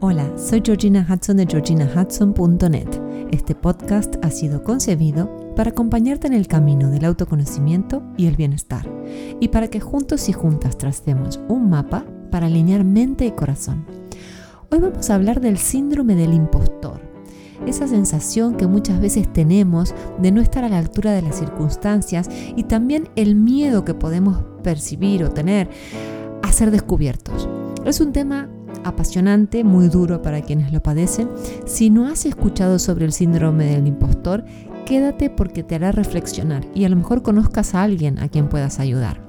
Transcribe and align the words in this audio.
Hola, 0.00 0.30
soy 0.38 0.62
Georgina 0.64 1.04
Hudson 1.10 1.38
de 1.38 1.46
georginahudson.net. 1.46 2.86
Este 3.32 3.56
podcast 3.56 4.14
ha 4.22 4.30
sido 4.30 4.62
concebido 4.62 5.28
para 5.56 5.70
acompañarte 5.70 6.28
en 6.28 6.34
el 6.34 6.46
camino 6.46 6.88
del 6.88 7.04
autoconocimiento 7.04 8.04
y 8.16 8.26
el 8.26 8.36
bienestar, 8.36 8.88
y 9.40 9.48
para 9.48 9.66
que 9.66 9.80
juntos 9.80 10.28
y 10.28 10.32
juntas 10.32 10.78
tracemos 10.78 11.40
un 11.48 11.68
mapa 11.68 12.04
para 12.30 12.46
alinear 12.46 12.84
mente 12.84 13.26
y 13.26 13.32
corazón. 13.32 13.86
Hoy 14.70 14.78
vamos 14.78 15.10
a 15.10 15.16
hablar 15.16 15.40
del 15.40 15.58
síndrome 15.58 16.14
del 16.14 16.32
impostor, 16.32 17.00
esa 17.66 17.88
sensación 17.88 18.56
que 18.56 18.68
muchas 18.68 19.00
veces 19.00 19.32
tenemos 19.32 19.96
de 20.22 20.30
no 20.30 20.40
estar 20.40 20.62
a 20.62 20.68
la 20.68 20.78
altura 20.78 21.10
de 21.10 21.22
las 21.22 21.40
circunstancias 21.40 22.30
y 22.54 22.62
también 22.62 23.08
el 23.16 23.34
miedo 23.34 23.84
que 23.84 23.94
podemos 23.94 24.44
percibir 24.62 25.24
o 25.24 25.32
tener 25.32 25.68
a 26.44 26.52
ser 26.52 26.70
descubiertos. 26.70 27.48
Es 27.84 28.00
un 28.00 28.12
tema 28.12 28.48
apasionante, 28.88 29.64
muy 29.64 29.88
duro 29.88 30.22
para 30.22 30.42
quienes 30.42 30.72
lo 30.72 30.82
padecen. 30.82 31.28
Si 31.66 31.90
no 31.90 32.06
has 32.06 32.26
escuchado 32.26 32.78
sobre 32.78 33.04
el 33.04 33.12
síndrome 33.12 33.66
del 33.66 33.86
impostor, 33.86 34.44
quédate 34.86 35.30
porque 35.30 35.62
te 35.62 35.74
hará 35.74 35.92
reflexionar 35.92 36.66
y 36.74 36.84
a 36.84 36.88
lo 36.88 36.96
mejor 36.96 37.22
conozcas 37.22 37.74
a 37.74 37.82
alguien 37.82 38.18
a 38.18 38.28
quien 38.28 38.48
puedas 38.48 38.80
ayudar. 38.80 39.28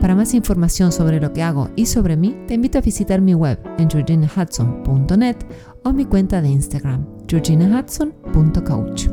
Para 0.00 0.14
más 0.14 0.34
información 0.34 0.92
sobre 0.92 1.20
lo 1.20 1.32
que 1.32 1.42
hago 1.42 1.70
y 1.74 1.86
sobre 1.86 2.16
mí, 2.16 2.36
te 2.46 2.54
invito 2.54 2.78
a 2.78 2.82
visitar 2.82 3.20
mi 3.20 3.34
web 3.34 3.58
en 3.78 3.90
georginahudson.net 3.90 5.36
o 5.82 5.92
mi 5.92 6.04
cuenta 6.04 6.40
de 6.42 6.48
Instagram, 6.50 7.06
georginahudson.coach. 7.26 9.08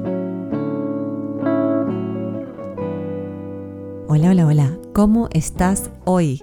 Hola, 4.08 4.30
hola, 4.30 4.46
hola, 4.46 4.78
¿cómo 4.94 5.28
estás 5.32 5.90
hoy? 6.06 6.42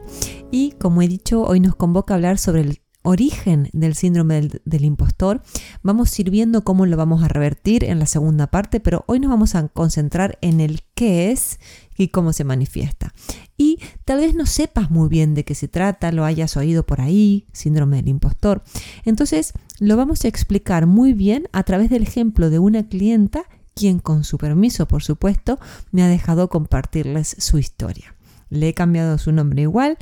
Y 0.50 0.72
como 0.72 1.02
he 1.02 1.08
dicho, 1.08 1.42
hoy 1.42 1.60
nos 1.60 1.76
convoca 1.76 2.12
a 2.12 2.16
hablar 2.16 2.38
sobre 2.38 2.62
el 2.62 2.81
origen 3.02 3.68
del 3.72 3.94
síndrome 3.94 4.48
del, 4.64 4.84
impostor. 4.84 5.42
Vamos 5.82 6.16
a 6.16 6.22
ir 6.22 6.30
viendo 6.30 6.64
cómo 6.64 6.86
lo 6.86 6.96
vamos 6.96 7.22
a 7.22 7.28
revertir 7.28 7.84
en 7.84 7.98
la 7.98 8.06
segunda 8.06 8.46
parte, 8.46 8.80
pero 8.80 9.04
hoy 9.06 9.20
nos 9.20 9.30
vamos 9.30 9.54
a 9.54 9.68
concentrar 9.68 10.38
en 10.40 10.60
el 10.60 10.80
qué 10.94 11.30
es 11.30 11.58
y 11.96 12.08
cómo 12.08 12.32
se 12.32 12.44
manifiesta. 12.44 13.12
Y 13.56 13.78
tal 14.04 14.20
vez 14.20 14.34
no 14.34 14.46
sepas 14.46 14.90
muy 14.90 15.08
bien 15.08 15.34
de 15.34 15.44
qué 15.44 15.54
se 15.54 15.68
trata, 15.68 16.12
lo 16.12 16.24
hayas 16.24 16.56
oído 16.56 16.84
por 16.84 17.00
ahí, 17.00 17.46
síndrome 17.52 17.96
del 17.96 18.08
impostor. 18.08 18.62
Entonces, 19.04 19.52
lo 19.78 19.96
vamos 19.96 20.24
a 20.24 20.28
explicar 20.28 20.86
muy 20.86 21.12
bien 21.12 21.48
a 21.52 21.64
través 21.64 21.90
del 21.90 22.02
ejemplo 22.02 22.50
de 22.50 22.58
una 22.58 22.88
clienta, 22.88 23.44
quien 23.74 23.98
con 23.98 24.24
su 24.24 24.38
permiso, 24.38 24.86
por 24.86 25.02
supuesto, 25.02 25.58
me 25.90 26.02
ha 26.02 26.08
dejado 26.08 26.48
compartirles 26.48 27.36
su 27.38 27.58
historia 27.58 28.14
le 28.52 28.68
he 28.68 28.74
cambiado 28.74 29.18
su 29.18 29.32
nombre 29.32 29.62
igual. 29.62 29.96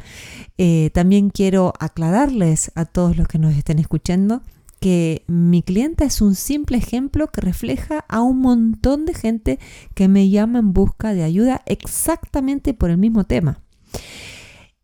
Eh, 0.58 0.90
también 0.92 1.30
quiero 1.30 1.72
aclararles 1.78 2.72
a 2.74 2.84
todos 2.84 3.16
los 3.16 3.28
que 3.28 3.38
nos 3.38 3.54
estén 3.54 3.78
escuchando 3.78 4.42
que 4.80 5.24
mi 5.26 5.62
clienta 5.62 6.04
es 6.04 6.22
un 6.22 6.34
simple 6.34 6.78
ejemplo 6.78 7.28
que 7.28 7.42
refleja 7.42 8.04
a 8.08 8.22
un 8.22 8.38
montón 8.38 9.04
de 9.04 9.14
gente 9.14 9.58
que 9.94 10.08
me 10.08 10.30
llama 10.30 10.58
en 10.58 10.72
busca 10.72 11.12
de 11.12 11.22
ayuda 11.22 11.62
exactamente 11.66 12.72
por 12.72 12.90
el 12.90 12.96
mismo 12.96 13.24
tema. 13.24 13.60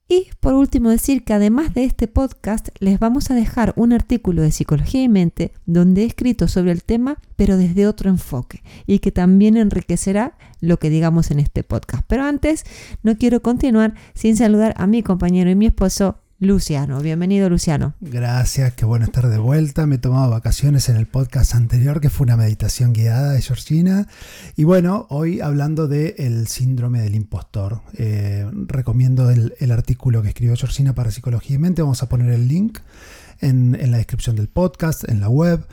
Y 0.08 0.28
por 0.38 0.54
último 0.54 0.90
decir 0.90 1.24
que 1.24 1.32
además 1.32 1.74
de 1.74 1.82
este 1.82 2.06
podcast 2.06 2.68
les 2.78 3.00
vamos 3.00 3.30
a 3.32 3.34
dejar 3.34 3.72
un 3.74 3.92
artículo 3.92 4.42
de 4.42 4.52
Psicología 4.52 5.02
y 5.02 5.08
Mente 5.08 5.52
donde 5.66 6.02
he 6.02 6.06
escrito 6.06 6.46
sobre 6.46 6.70
el 6.70 6.84
tema 6.84 7.18
pero 7.34 7.56
desde 7.56 7.88
otro 7.88 8.08
enfoque 8.08 8.62
y 8.86 9.00
que 9.00 9.10
también 9.10 9.56
enriquecerá 9.56 10.38
lo 10.60 10.78
que 10.78 10.90
digamos 10.90 11.32
en 11.32 11.40
este 11.40 11.64
podcast. 11.64 12.04
Pero 12.06 12.22
antes 12.22 12.64
no 13.02 13.16
quiero 13.16 13.42
continuar 13.42 13.94
sin 14.14 14.36
saludar 14.36 14.74
a 14.76 14.86
mi 14.86 15.02
compañero 15.02 15.50
y 15.50 15.56
mi 15.56 15.66
esposo 15.66 16.18
Luciano. 16.38 17.00
Bienvenido, 17.00 17.48
Luciano. 17.48 17.94
Gracias, 18.00 18.74
qué 18.74 18.84
bueno 18.84 19.06
estar 19.06 19.28
de 19.28 19.38
vuelta. 19.38 19.86
Me 19.86 19.94
he 19.94 19.98
tomado 19.98 20.30
vacaciones 20.30 20.90
en 20.90 20.96
el 20.96 21.06
podcast 21.06 21.54
anterior, 21.54 22.00
que 22.00 22.10
fue 22.10 22.24
una 22.24 22.36
meditación 22.36 22.92
guiada 22.92 23.32
de 23.32 23.40
Georgina. 23.40 24.06
Y 24.54 24.64
bueno, 24.64 25.06
hoy 25.08 25.40
hablando 25.40 25.88
del 25.88 26.14
el 26.18 26.46
síndrome 26.46 27.00
del 27.00 27.14
impostor. 27.14 27.80
Eh, 27.94 28.46
recomiendo 28.66 29.30
el, 29.30 29.54
el, 29.60 29.72
artículo 29.72 30.20
que 30.20 30.28
escribió 30.28 30.54
Georgina 30.56 30.94
para 30.94 31.10
Psicología 31.10 31.56
y 31.56 31.58
Mente. 31.58 31.80
Vamos 31.80 32.02
a 32.02 32.08
poner 32.10 32.30
el 32.30 32.48
link 32.48 32.80
en, 33.40 33.74
en 33.80 33.90
la 33.90 33.96
descripción 33.96 34.36
del 34.36 34.48
podcast, 34.48 35.08
en 35.08 35.20
la 35.20 35.30
web. 35.30 35.66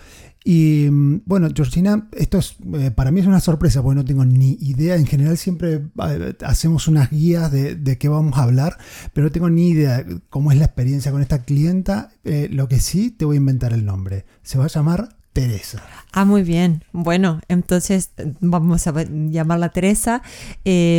Y 0.43 0.89
mm, 0.89 1.21
bueno, 1.25 1.47
Georgina, 1.53 2.07
esto 2.11 2.39
es, 2.39 2.55
eh, 2.73 2.91
para 2.91 3.11
mí 3.11 3.21
es 3.21 3.27
una 3.27 3.39
sorpresa 3.39 3.81
porque 3.81 3.95
no 3.95 4.05
tengo 4.05 4.25
ni 4.25 4.57
idea. 4.61 4.95
En 4.95 5.05
general 5.05 5.37
siempre 5.37 5.81
eh, 6.07 6.35
hacemos 6.45 6.87
unas 6.87 7.09
guías 7.09 7.51
de, 7.51 7.97
qué 7.97 8.09
vamos 8.09 8.37
a 8.37 8.43
hablar, 8.43 8.77
pero 9.13 9.25
no 9.25 9.31
tengo 9.31 9.49
ni 9.49 9.69
idea 9.69 10.05
cómo 10.29 10.51
es 10.51 10.57
la 10.57 10.65
experiencia 10.65 11.11
con 11.11 11.21
esta 11.21 11.43
clienta. 11.43 12.11
Eh, 12.23 12.49
lo 12.51 12.67
que 12.67 12.79
sí, 12.79 13.11
te 13.11 13.25
voy 13.25 13.37
a 13.37 13.37
inventar 13.37 13.73
el 13.73 13.85
nombre. 13.85 14.25
Se 14.41 14.57
va 14.57 14.65
a 14.65 14.69
llamar 14.69 15.17
Teresa. 15.31 15.81
Ah, 16.11 16.25
muy 16.25 16.43
bien. 16.43 16.83
Bueno, 16.91 17.41
entonces 17.47 18.11
vamos 18.39 18.85
a 18.85 19.03
llamarla 19.03 19.69
Teresa. 19.69 20.21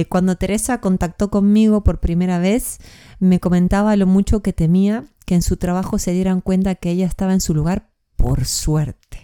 cuando 0.09 0.37
Teresa 0.37 0.81
contactó 0.81 1.31
conmigo 1.31 1.85
por 1.85 2.01
primera 2.01 2.39
vez, 2.39 2.79
me 3.21 3.39
comentaba 3.39 3.95
lo 3.97 4.07
mucho 4.07 4.43
que 4.43 4.53
temía 4.53 5.05
que 5.25 5.35
en 5.35 5.43
su 5.43 5.57
trabajo 5.57 5.99
se 5.99 6.13
dieran 6.13 6.41
cuenta 6.41 6.75
que 6.75 6.91
ella 6.91 7.07
estaba 7.07 7.33
en 7.33 7.41
su 7.41 7.55
lugar 7.55 7.89
por 8.17 8.45
suerte. 8.45 9.24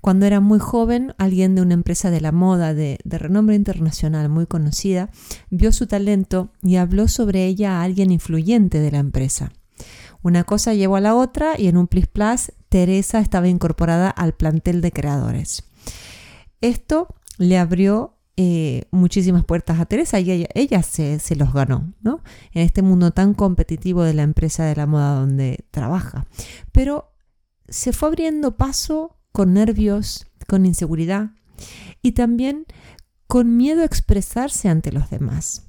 Cuando 0.00 0.26
era 0.26 0.40
muy 0.40 0.58
joven, 0.58 1.14
alguien 1.18 1.54
de 1.54 1.62
una 1.62 1.74
empresa 1.74 2.10
de 2.10 2.20
la 2.20 2.32
moda 2.32 2.74
de, 2.74 2.98
renombre 3.04 3.56
internacional 3.56 4.28
muy 4.28 4.46
conocida 4.46 5.10
vio 5.50 5.72
su 5.72 5.86
talento 5.86 6.50
y 6.62 6.76
habló 6.76 7.08
sobre 7.08 7.44
ella 7.46 7.80
a 7.80 7.82
alguien 7.82 8.10
influyente 8.10 8.78
de 8.78 8.90
la 8.90 8.98
empresa. 8.98 9.52
Una 10.22 10.44
cosa 10.44 10.74
llevó 10.74 10.96
a 10.96 11.00
la 11.00 11.14
otra 11.14 11.58
y 11.58 11.68
en 11.68 11.76
un 11.76 11.86
plis 11.86 12.06
plus 12.06 12.52
Teresa 12.68 13.20
estaba 13.20 13.48
incorporada 13.48 14.10
al 14.10 14.34
plantel 14.34 14.80
de 14.80 14.92
creadores. 14.92 15.64
Esto 16.60 17.14
le 17.38 17.58
abrió 17.58 18.16
eh, 18.36 18.84
muchísimas 18.90 19.44
puertas 19.44 19.80
a 19.80 19.86
Teresa 19.86 20.20
y 20.20 20.46
ella, 20.54 20.82
se, 20.82 21.18
se, 21.18 21.36
los 21.36 21.52
ganó, 21.52 21.94
¿no? 22.02 22.22
En 22.52 22.62
este 22.62 22.82
mundo 22.82 23.10
tan 23.10 23.34
competitivo 23.34 24.02
de 24.02 24.14
la 24.14 24.22
empresa 24.22 24.64
de 24.64 24.76
la 24.76 24.86
moda 24.86 25.14
donde 25.14 25.64
trabaja. 25.70 26.26
Pero 26.72 27.12
se 27.68 27.92
fue 27.92 28.08
abriendo 28.08 28.56
paso 28.56 29.15
con 29.36 29.52
nervios, 29.52 30.26
con 30.48 30.64
inseguridad 30.64 31.32
y 32.00 32.12
también 32.12 32.64
con 33.26 33.58
miedo 33.58 33.82
a 33.82 33.84
expresarse 33.84 34.70
ante 34.70 34.92
los 34.92 35.10
demás. 35.10 35.66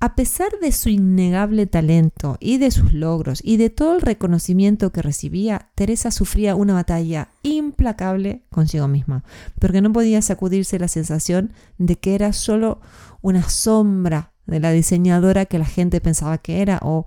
A 0.00 0.14
pesar 0.14 0.48
de 0.62 0.72
su 0.72 0.88
innegable 0.88 1.66
talento 1.66 2.38
y 2.40 2.56
de 2.56 2.70
sus 2.70 2.94
logros 2.94 3.42
y 3.44 3.58
de 3.58 3.68
todo 3.68 3.94
el 3.96 4.00
reconocimiento 4.00 4.90
que 4.90 5.02
recibía, 5.02 5.68
Teresa 5.74 6.10
sufría 6.10 6.56
una 6.56 6.72
batalla 6.72 7.28
implacable 7.42 8.46
consigo 8.48 8.88
misma, 8.88 9.22
porque 9.60 9.82
no 9.82 9.92
podía 9.92 10.22
sacudirse 10.22 10.78
la 10.78 10.88
sensación 10.88 11.52
de 11.76 11.96
que 11.96 12.14
era 12.14 12.32
solo 12.32 12.80
una 13.20 13.46
sombra 13.50 14.32
de 14.46 14.60
la 14.60 14.70
diseñadora 14.70 15.44
que 15.44 15.58
la 15.58 15.66
gente 15.66 16.00
pensaba 16.00 16.38
que 16.38 16.62
era 16.62 16.78
o 16.80 17.04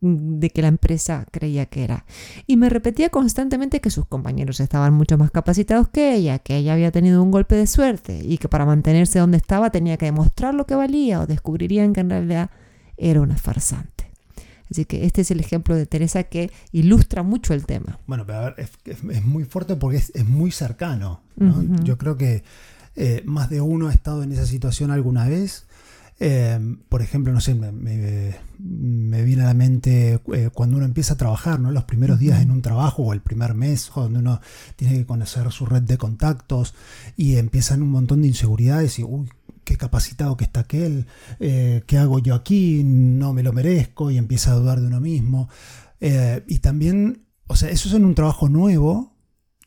de 0.00 0.50
que 0.50 0.62
la 0.62 0.68
empresa 0.68 1.26
creía 1.30 1.66
que 1.66 1.84
era. 1.84 2.04
Y 2.46 2.56
me 2.56 2.70
repetía 2.70 3.10
constantemente 3.10 3.80
que 3.80 3.90
sus 3.90 4.06
compañeros 4.06 4.60
estaban 4.60 4.94
mucho 4.94 5.18
más 5.18 5.30
capacitados 5.30 5.88
que 5.88 6.14
ella, 6.14 6.38
que 6.38 6.56
ella 6.56 6.72
había 6.72 6.90
tenido 6.90 7.22
un 7.22 7.30
golpe 7.30 7.54
de 7.54 7.66
suerte 7.66 8.20
y 8.24 8.38
que 8.38 8.48
para 8.48 8.64
mantenerse 8.64 9.18
donde 9.18 9.36
estaba 9.36 9.70
tenía 9.70 9.96
que 9.96 10.06
demostrar 10.06 10.54
lo 10.54 10.66
que 10.66 10.74
valía 10.74 11.20
o 11.20 11.26
descubrirían 11.26 11.92
que 11.92 12.00
en 12.00 12.10
realidad 12.10 12.50
era 12.96 13.20
una 13.20 13.36
farsante. 13.36 14.10
Así 14.70 14.84
que 14.84 15.04
este 15.04 15.22
es 15.22 15.30
el 15.32 15.40
ejemplo 15.40 15.74
de 15.74 15.84
Teresa 15.84 16.22
que 16.22 16.50
ilustra 16.70 17.22
mucho 17.24 17.54
el 17.54 17.66
tema. 17.66 17.98
Bueno, 18.06 18.24
pero 18.24 18.38
a 18.38 18.50
ver, 18.50 18.68
es, 18.84 19.24
muy 19.24 19.44
fuerte 19.44 19.74
porque 19.74 19.96
es, 19.96 20.24
muy 20.26 20.52
cercano. 20.52 21.22
Yo 21.82 21.98
creo 21.98 22.16
que 22.16 22.44
eh, 22.94 23.22
más 23.24 23.50
de 23.50 23.60
uno 23.60 23.88
ha 23.88 23.92
estado 23.92 24.22
en 24.22 24.30
esa 24.30 24.46
situación 24.46 24.90
alguna 24.90 25.28
vez 25.28 25.66
Em, 26.22 26.76
por 26.90 27.00
ejemplo, 27.00 27.32
no 27.32 27.40
sé, 27.40 27.54
me, 27.54 27.72
me, 27.72 29.24
viene 29.24 29.42
a 29.42 29.46
la 29.46 29.54
mente 29.54 30.20
eh, 30.34 30.50
cuando 30.52 30.76
uno 30.76 30.84
empieza 30.84 31.14
a 31.14 31.16
trabajar, 31.16 31.58
¿no? 31.58 31.70
Los 31.70 31.84
primeros 31.84 32.18
días 32.18 32.42
en 32.42 32.50
un 32.50 32.60
trabajo 32.60 33.02
o 33.04 33.14
el 33.14 33.22
primer 33.22 33.54
mes, 33.54 33.90
donde 33.94 34.18
uno 34.18 34.40
tiene 34.76 34.98
que 34.98 35.06
conocer 35.06 35.50
su 35.50 35.64
red 35.64 35.80
de 35.80 35.96
contactos 35.96 36.74
y 37.16 37.36
empiezan 37.36 37.82
un 37.82 37.90
montón 37.90 38.20
de 38.20 38.28
inseguridades 38.28 38.98
y, 38.98 39.02
uy, 39.02 39.30
qué 39.64 39.78
capacitado 39.78 40.36
que 40.36 40.44
está 40.44 40.60
aquel, 40.60 41.06
eh, 41.38 41.84
qué 41.86 41.96
hago 41.96 42.18
yo 42.18 42.34
aquí, 42.34 42.82
no 42.84 43.32
me 43.32 43.42
lo 43.42 43.54
merezco 43.54 44.10
y 44.10 44.18
empieza 44.18 44.52
a 44.52 44.56
dudar 44.56 44.78
de 44.78 44.88
uno 44.88 45.00
mismo. 45.00 45.48
Eh, 46.00 46.44
y 46.46 46.58
también, 46.58 47.24
o 47.46 47.56
sea, 47.56 47.70
eso 47.70 47.88
es 47.88 47.94
en 47.94 48.04
un 48.04 48.14
trabajo 48.14 48.50
nuevo 48.50 49.16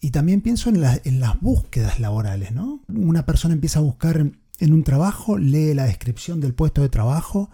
y 0.01 0.11
también 0.11 0.41
pienso 0.41 0.69
en, 0.69 0.83
en 1.03 1.19
las 1.19 1.39
búsquedas 1.41 1.99
laborales, 1.99 2.51
¿no? 2.51 2.81
Una 2.89 3.25
persona 3.25 3.55
empieza 3.55 3.79
a 3.79 3.83
buscar 3.83 4.33
en 4.63 4.73
un 4.73 4.83
trabajo, 4.83 5.37
lee 5.37 5.73
la 5.73 5.85
descripción 5.85 6.39
del 6.39 6.53
puesto 6.53 6.81
de 6.81 6.89
trabajo 6.89 7.49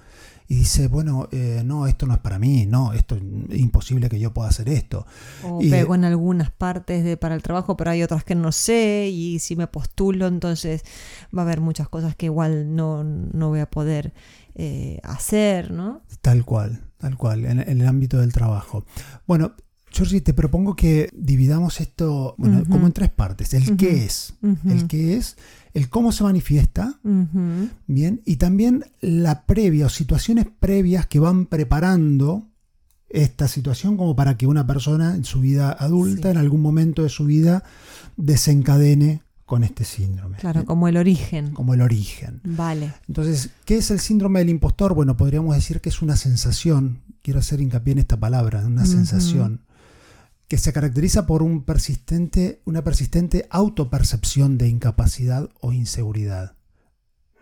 y 0.48 0.56
dice, 0.56 0.88
bueno, 0.88 1.28
eh, 1.32 1.64
no, 1.66 1.88
esto 1.88 2.06
no 2.06 2.14
es 2.14 2.20
para 2.20 2.40
mí, 2.40 2.66
no, 2.66 2.94
esto 2.94 3.16
es 3.16 3.60
imposible 3.60 4.10
que 4.10 4.20
yo 4.20 4.34
pueda 4.34 4.50
hacer 4.50 4.70
esto. 4.70 5.06
O 5.44 5.60
pego 5.60 5.96
en 5.96 6.06
algunas 6.06 6.52
partes 6.52 7.04
de, 7.04 7.18
para 7.18 7.36
el 7.36 7.42
trabajo, 7.42 7.78
pero 7.78 7.92
hay 7.92 8.04
otras 8.04 8.24
que 8.24 8.36
no 8.36 8.52
sé 8.52 9.10
y 9.12 9.40
si 9.40 9.56
me 9.56 9.68
postulo, 9.68 10.28
entonces 10.28 10.84
va 11.36 11.42
a 11.42 11.46
haber 11.46 11.62
muchas 11.62 11.90
cosas 11.90 12.16
que 12.16 12.28
igual 12.28 12.76
no, 12.76 13.04
no 13.04 13.50
voy 13.50 13.60
a 13.60 13.70
poder 13.70 14.14
eh, 14.56 15.00
hacer, 15.04 15.72
¿no? 15.72 16.02
Tal 16.22 16.46
cual, 16.46 16.84
tal 16.98 17.16
cual, 17.18 17.46
en, 17.46 17.60
en 17.60 17.82
el 17.82 17.88
ámbito 17.88 18.20
del 18.20 18.34
trabajo. 18.34 18.86
Bueno, 19.28 19.54
Georgie, 19.92 20.22
te 20.22 20.34
propongo 20.34 20.76
que 20.76 21.10
dividamos 21.14 21.82
esto 21.82 22.36
bueno, 22.38 22.64
como 22.70 22.88
en 22.88 22.94
tres 22.94 23.10
partes. 23.10 23.54
El 23.54 23.76
qué 23.76 24.06
es, 24.06 24.34
el 24.66 24.88
qué 24.88 25.18
es, 25.18 25.38
el 25.74 25.90
cómo 25.90 26.12
se 26.12 26.24
manifiesta, 26.24 27.00
bien, 27.88 28.22
y 28.26 28.36
también 28.38 28.86
la 29.02 29.46
previa 29.46 29.88
o 29.88 29.90
situaciones 29.90 30.48
previas 30.60 31.08
que 31.08 31.20
van 31.20 31.46
preparando 31.46 32.48
esta 33.10 33.48
situación 33.48 33.98
como 33.98 34.16
para 34.16 34.38
que 34.38 34.46
una 34.46 34.68
persona 34.68 35.16
en 35.16 35.26
su 35.26 35.42
vida 35.42 35.72
adulta, 35.72 36.30
en 36.30 36.38
algún 36.38 36.62
momento 36.62 37.04
de 37.04 37.10
su 37.10 37.26
vida, 37.26 37.64
desencadene 38.18 39.24
con 39.46 39.64
este 39.64 39.84
síndrome. 39.84 40.38
Claro, 40.38 40.64
como 40.64 40.88
el 40.88 40.96
origen. 40.96 41.54
Como 41.54 41.74
el 41.74 41.82
origen. 41.82 42.40
Vale. 42.44 42.94
Entonces, 43.08 43.50
¿qué 43.66 43.78
es 43.78 43.90
el 43.90 44.00
síndrome 44.00 44.40
del 44.40 44.50
impostor? 44.50 44.94
Bueno, 44.94 45.18
podríamos 45.18 45.56
decir 45.56 45.82
que 45.82 45.90
es 45.90 46.04
una 46.04 46.16
sensación, 46.16 47.02
quiero 47.24 47.40
hacer 47.40 47.60
hincapié 47.60 47.94
en 47.94 48.00
esta 48.00 48.20
palabra, 48.20 48.64
una 48.64 48.86
sensación 48.86 49.62
que 50.50 50.58
se 50.58 50.74
caracteriza 50.74 51.28
por 51.28 51.44
un 51.44 51.64
persistente, 51.64 52.62
una 52.66 52.84
persistente 52.84 53.48
autopercepción 53.52 54.58
de 54.58 54.68
incapacidad 54.68 55.48
o 55.62 55.72
inseguridad. 55.72 56.56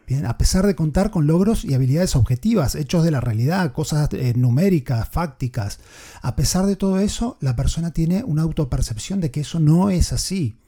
Bien, 0.05 0.25
a 0.25 0.37
pesar 0.37 0.67
de 0.67 0.75
contar 0.75 1.09
con 1.09 1.25
logros 1.25 1.65
y 1.65 1.73
habilidades 1.73 2.15
objetivas, 2.17 2.75
hechos 2.75 3.03
de 3.03 3.11
la 3.11 3.21
realidad, 3.21 3.71
cosas 3.71 4.09
eh, 4.11 4.33
numéricas, 4.35 5.07
fácticas, 5.09 5.79
a 6.21 6.35
pesar 6.35 6.65
de 6.65 6.75
todo 6.75 6.99
eso, 6.99 7.37
la 7.39 7.55
persona 7.55 7.91
tiene 7.91 8.23
una 8.25 8.41
autopercepción 8.41 9.21
de 9.21 9.31
que 9.31 9.41
eso 9.41 9.59
no 9.59 9.89
es 9.89 10.11
así. 10.13 10.59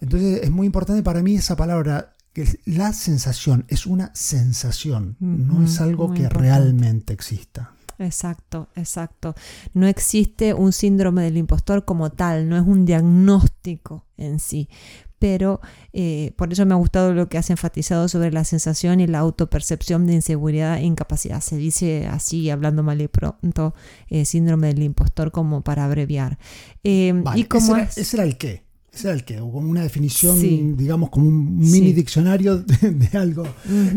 Entonces 0.00 0.40
es 0.42 0.50
muy 0.50 0.66
importante 0.66 1.02
para 1.02 1.22
mí 1.22 1.34
esa 1.34 1.56
palabra, 1.56 2.12
que 2.34 2.60
la 2.66 2.92
sensación 2.92 3.64
es 3.68 3.86
una 3.86 4.12
sensación, 4.14 5.16
no 5.18 5.64
es 5.64 5.80
algo 5.80 6.12
que 6.12 6.28
realmente 6.28 7.14
exista. 7.14 7.72
Exacto, 8.00 8.68
exacto. 8.76 9.34
No 9.74 9.86
existe 9.86 10.54
un 10.54 10.72
síndrome 10.72 11.22
del 11.22 11.36
impostor 11.36 11.84
como 11.84 12.10
tal, 12.10 12.48
no 12.48 12.56
es 12.56 12.66
un 12.66 12.86
diagnóstico 12.86 14.06
en 14.16 14.40
sí. 14.40 14.68
Pero 15.18 15.60
eh, 15.92 16.32
por 16.36 16.50
eso 16.50 16.64
me 16.64 16.72
ha 16.72 16.78
gustado 16.78 17.12
lo 17.12 17.28
que 17.28 17.36
has 17.36 17.50
enfatizado 17.50 18.08
sobre 18.08 18.32
la 18.32 18.44
sensación 18.44 19.00
y 19.00 19.06
la 19.06 19.18
autopercepción 19.18 20.06
de 20.06 20.14
inseguridad 20.14 20.78
e 20.78 20.84
incapacidad. 20.84 21.42
Se 21.42 21.58
dice 21.58 22.06
así, 22.06 22.48
hablando 22.48 22.82
mal 22.82 23.02
y 23.02 23.08
pronto, 23.08 23.74
eh, 24.08 24.24
síndrome 24.24 24.68
del 24.68 24.82
impostor 24.82 25.30
como 25.30 25.60
para 25.60 25.84
abreviar. 25.84 26.38
Eh, 26.84 27.22
¿y 27.36 27.46
ese, 27.54 28.16
era, 28.16 28.24
el 28.24 28.38
qué. 28.38 28.64
Ese 28.90 29.08
era 29.08 29.14
el 29.14 29.26
qué, 29.26 29.36
como 29.36 29.68
una 29.68 29.82
definición, 29.82 30.74
digamos, 30.74 31.10
como 31.10 31.28
un 31.28 31.58
mini 31.58 31.92
diccionario 31.92 32.56
de, 32.56 33.10
algo. 33.18 33.44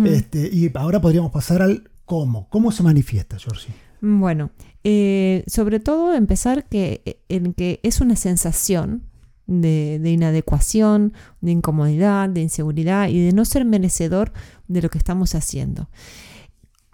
este, 0.03 0.50
y 0.51 0.69
ahora 0.75 1.00
podríamos 1.00 1.31
pasar 1.31 1.61
al 1.61 1.89
cómo. 2.03 2.50
¿Cómo 2.50 2.73
se 2.73 2.83
manifiesta, 2.83 3.39
Georgie? 3.39 3.73
Bueno, 4.05 4.51
eh, 4.83 5.45
sobre 5.47 5.79
todo 5.79 6.13
empezar 6.13 6.65
que, 6.65 7.21
en 7.29 7.53
que 7.53 7.79
es 7.83 8.01
una 8.01 8.17
sensación 8.17 9.03
de, 9.47 10.01
inadecuación, 10.03 11.13
de 11.39 11.51
incomodidad, 11.51 12.27
de 12.27 12.41
inseguridad 12.41 13.07
y 13.07 13.25
de 13.25 13.31
no 13.31 13.45
ser 13.45 13.63
merecedor 13.63 14.33
de 14.67 14.81
lo 14.81 14.89
que 14.89 14.97
estamos 14.97 15.35
haciendo. 15.35 15.88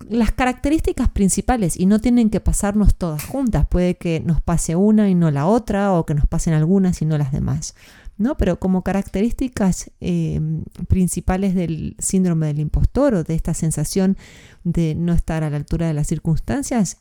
Las 0.07 0.31
características 0.31 1.09
principales, 1.09 1.79
y 1.79 1.85
no 1.85 1.99
tienen 1.99 2.29
que 2.29 2.39
pasarnos 2.39 2.95
todas 2.95 3.25
juntas, 3.25 3.67
puede 3.67 3.95
que 3.95 4.21
nos 4.21 4.41
pase 4.41 4.75
una 4.75 5.09
y 5.09 5.15
no 5.15 5.31
la 5.31 5.45
otra, 5.45 5.93
o 5.93 6.05
que 6.05 6.15
nos 6.15 6.27
pasen 6.27 6.53
algunas 6.53 7.01
y 7.01 7.05
no 7.05 7.17
las 7.17 7.31
demás. 7.31 7.75
¿no? 8.17 8.37
Pero 8.37 8.59
como 8.59 8.83
características 8.83 9.91
eh, 10.01 10.39
principales 10.87 11.55
del 11.55 11.95
síndrome 11.99 12.47
del 12.47 12.59
impostor 12.59 13.15
o 13.15 13.23
de 13.23 13.33
esta 13.33 13.53
sensación 13.53 14.17
de 14.63 14.93
no 14.93 15.13
estar 15.13 15.43
a 15.43 15.49
la 15.49 15.55
altura 15.55 15.87
de 15.87 15.93
las 15.93 16.07
circunstancias, 16.07 16.97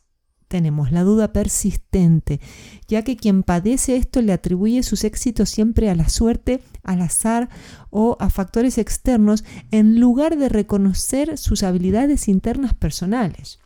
tenemos 0.49 0.91
la 0.91 1.05
duda 1.05 1.33
persistente, 1.33 2.41
ya 2.89 3.03
que 3.03 3.17
quien 3.17 3.43
padece 3.43 3.97
esto 3.97 4.23
le 4.23 4.33
atribuye 4.33 4.83
sus 4.83 5.05
éxitos 5.05 5.51
siempre 5.51 5.91
a 5.91 5.95
la 5.95 6.09
suerte, 6.09 6.63
al 6.83 7.03
azar 7.03 7.49
o 7.91 8.17
a 8.19 8.31
factores 8.31 8.79
externos, 8.79 9.45
en 9.71 10.01
lugar 10.01 10.37
de 10.37 10.49
reconocer 10.49 11.39
sus 11.39 11.63
habilidades 11.63 12.29
internas 12.29 12.75
personales. 12.75 13.61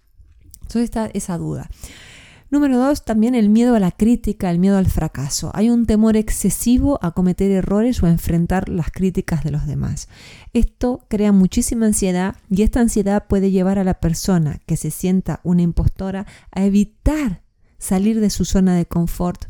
Entonces 0.62 0.84
está 0.84 1.06
esa 1.14 1.38
duda. 1.38 1.70
Número 2.53 2.77
dos, 2.77 3.03
también 3.03 3.35
el 3.35 3.49
miedo 3.49 3.75
a 3.75 3.81
la 3.81 3.93
crítica, 3.93 4.51
el 4.51 4.59
miedo 4.59 4.77
al 4.77 4.85
fracaso. 4.85 5.51
Hay 5.55 5.71
un 5.71 5.87
temor 5.87 6.19
excesivo 6.19 6.99
a 7.01 7.13
cometer 7.13 7.51
errores 7.51 8.03
o 8.03 8.07
a 8.07 8.11
enfrentar 8.11 8.69
las 8.69 8.91
críticas 8.91 9.43
de 9.43 9.51
los 9.51 9.67
demás. 9.67 10.07
Esto 10.53 11.07
crea 11.09 11.33
muchísima 11.33 11.87
ansiedad 11.87 12.37
y 12.51 12.61
esta 12.61 12.81
ansiedad 12.81 13.27
puede 13.27 13.51
llevar 13.51 13.79
a 13.79 13.85
la 13.85 14.01
persona 14.01 14.61
que 14.67 14.77
se 14.77 14.91
sienta 14.91 15.41
una 15.45 15.63
impostora 15.63 16.27
a 16.51 16.63
evitar 16.63 17.41
salir 17.79 18.21
de 18.21 18.29
su 18.29 18.45
zona 18.45 18.77
de 18.77 18.85
confort 18.85 19.47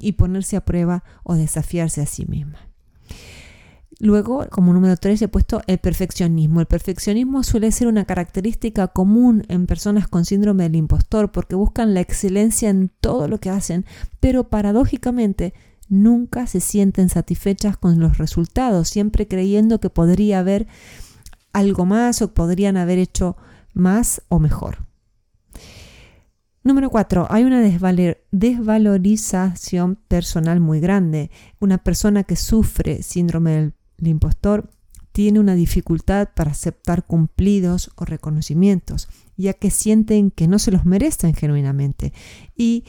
y 0.00 0.10
ponerse 0.10 0.56
a 0.56 0.64
prueba 0.64 1.04
o 1.22 1.36
desafiarse 1.36 2.00
a 2.00 2.06
sí 2.06 2.26
misma. 2.26 2.58
Luego, 4.02 4.46
como 4.50 4.72
número 4.72 4.96
3, 4.96 5.22
he 5.22 5.28
puesto 5.28 5.62
el 5.68 5.78
perfeccionismo. 5.78 6.58
El 6.58 6.66
perfeccionismo 6.66 7.44
suele 7.44 7.70
ser 7.70 7.86
una 7.86 8.04
característica 8.04 8.88
común 8.88 9.44
en 9.46 9.66
personas 9.66 10.08
con 10.08 10.24
síndrome 10.24 10.64
del 10.64 10.74
impostor 10.74 11.30
porque 11.30 11.54
buscan 11.54 11.94
la 11.94 12.00
excelencia 12.00 12.68
en 12.68 12.88
todo 12.88 13.28
lo 13.28 13.38
que 13.38 13.50
hacen, 13.50 13.86
pero 14.18 14.48
paradójicamente 14.48 15.54
nunca 15.88 16.48
se 16.48 16.58
sienten 16.58 17.10
satisfechas 17.10 17.76
con 17.76 18.00
los 18.00 18.18
resultados, 18.18 18.88
siempre 18.88 19.28
creyendo 19.28 19.78
que 19.78 19.88
podría 19.88 20.40
haber 20.40 20.66
algo 21.52 21.84
más 21.86 22.22
o 22.22 22.34
podrían 22.34 22.76
haber 22.76 22.98
hecho 22.98 23.36
más 23.72 24.20
o 24.26 24.40
mejor. 24.40 24.78
Número 26.64 26.90
4. 26.90 27.28
Hay 27.30 27.44
una 27.44 27.60
desvalorización 28.32 29.94
personal 30.08 30.58
muy 30.58 30.80
grande. 30.80 31.30
Una 31.60 31.78
persona 31.78 32.24
que 32.24 32.34
sufre 32.34 33.04
síndrome 33.04 33.52
del 33.52 33.74
el 34.02 34.08
impostor 34.08 34.68
tiene 35.12 35.40
una 35.40 35.54
dificultad 35.54 36.30
para 36.34 36.50
aceptar 36.50 37.06
cumplidos 37.06 37.90
o 37.96 38.04
reconocimientos, 38.04 39.08
ya 39.36 39.52
que 39.54 39.70
sienten 39.70 40.30
que 40.30 40.48
no 40.48 40.58
se 40.58 40.72
los 40.72 40.84
merecen 40.84 41.34
genuinamente 41.34 42.12
y 42.56 42.84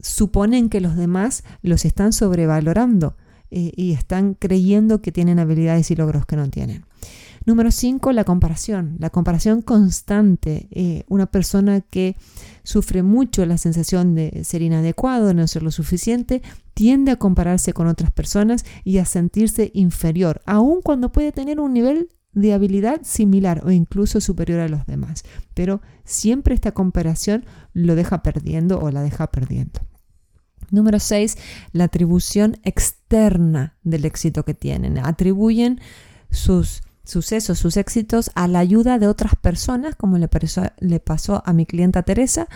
suponen 0.00 0.68
que 0.68 0.80
los 0.80 0.96
demás 0.96 1.44
los 1.62 1.84
están 1.84 2.12
sobrevalorando 2.12 3.16
eh, 3.50 3.72
y 3.76 3.92
están 3.92 4.34
creyendo 4.34 5.00
que 5.00 5.12
tienen 5.12 5.38
habilidades 5.38 5.90
y 5.90 5.96
logros 5.96 6.26
que 6.26 6.36
no 6.36 6.50
tienen. 6.50 6.84
Número 7.44 7.70
5, 7.70 8.12
la 8.12 8.24
comparación. 8.24 8.96
La 8.98 9.10
comparación 9.10 9.62
constante. 9.62 10.68
Eh, 10.70 11.04
una 11.08 11.26
persona 11.26 11.80
que 11.80 12.16
sufre 12.62 13.02
mucho 13.02 13.44
la 13.46 13.58
sensación 13.58 14.14
de 14.14 14.44
ser 14.44 14.62
inadecuado, 14.62 15.28
de 15.28 15.34
no 15.34 15.46
ser 15.48 15.62
lo 15.62 15.70
suficiente, 15.70 16.42
tiende 16.74 17.10
a 17.10 17.16
compararse 17.16 17.72
con 17.72 17.86
otras 17.88 18.10
personas 18.10 18.64
y 18.84 18.98
a 18.98 19.04
sentirse 19.04 19.70
inferior, 19.74 20.40
aun 20.46 20.80
cuando 20.82 21.10
puede 21.10 21.32
tener 21.32 21.60
un 21.60 21.72
nivel 21.72 22.08
de 22.32 22.54
habilidad 22.54 23.00
similar 23.02 23.62
o 23.66 23.70
incluso 23.70 24.20
superior 24.20 24.60
a 24.60 24.68
los 24.68 24.86
demás. 24.86 25.24
Pero 25.54 25.82
siempre 26.04 26.54
esta 26.54 26.72
comparación 26.72 27.44
lo 27.74 27.94
deja 27.94 28.22
perdiendo 28.22 28.78
o 28.80 28.90
la 28.90 29.02
deja 29.02 29.26
perdiendo. 29.30 29.80
Número 30.70 30.98
6, 30.98 31.36
la 31.72 31.84
atribución 31.84 32.58
externa 32.62 33.76
del 33.82 34.06
éxito 34.06 34.44
que 34.44 34.54
tienen. 34.54 34.98
Atribuyen 34.98 35.80
sus 36.30 36.82
sucesos, 37.04 37.58
sus 37.58 37.76
éxitos 37.76 38.30
a 38.34 38.48
la 38.48 38.60
ayuda 38.60 38.98
de 38.98 39.08
otras 39.08 39.34
personas, 39.36 39.94
como 39.96 40.18
le, 40.18 40.28
le 40.80 41.00
pasó 41.00 41.42
a 41.44 41.52
mi 41.52 41.66
clienta 41.66 42.02
Teresa, 42.02 42.48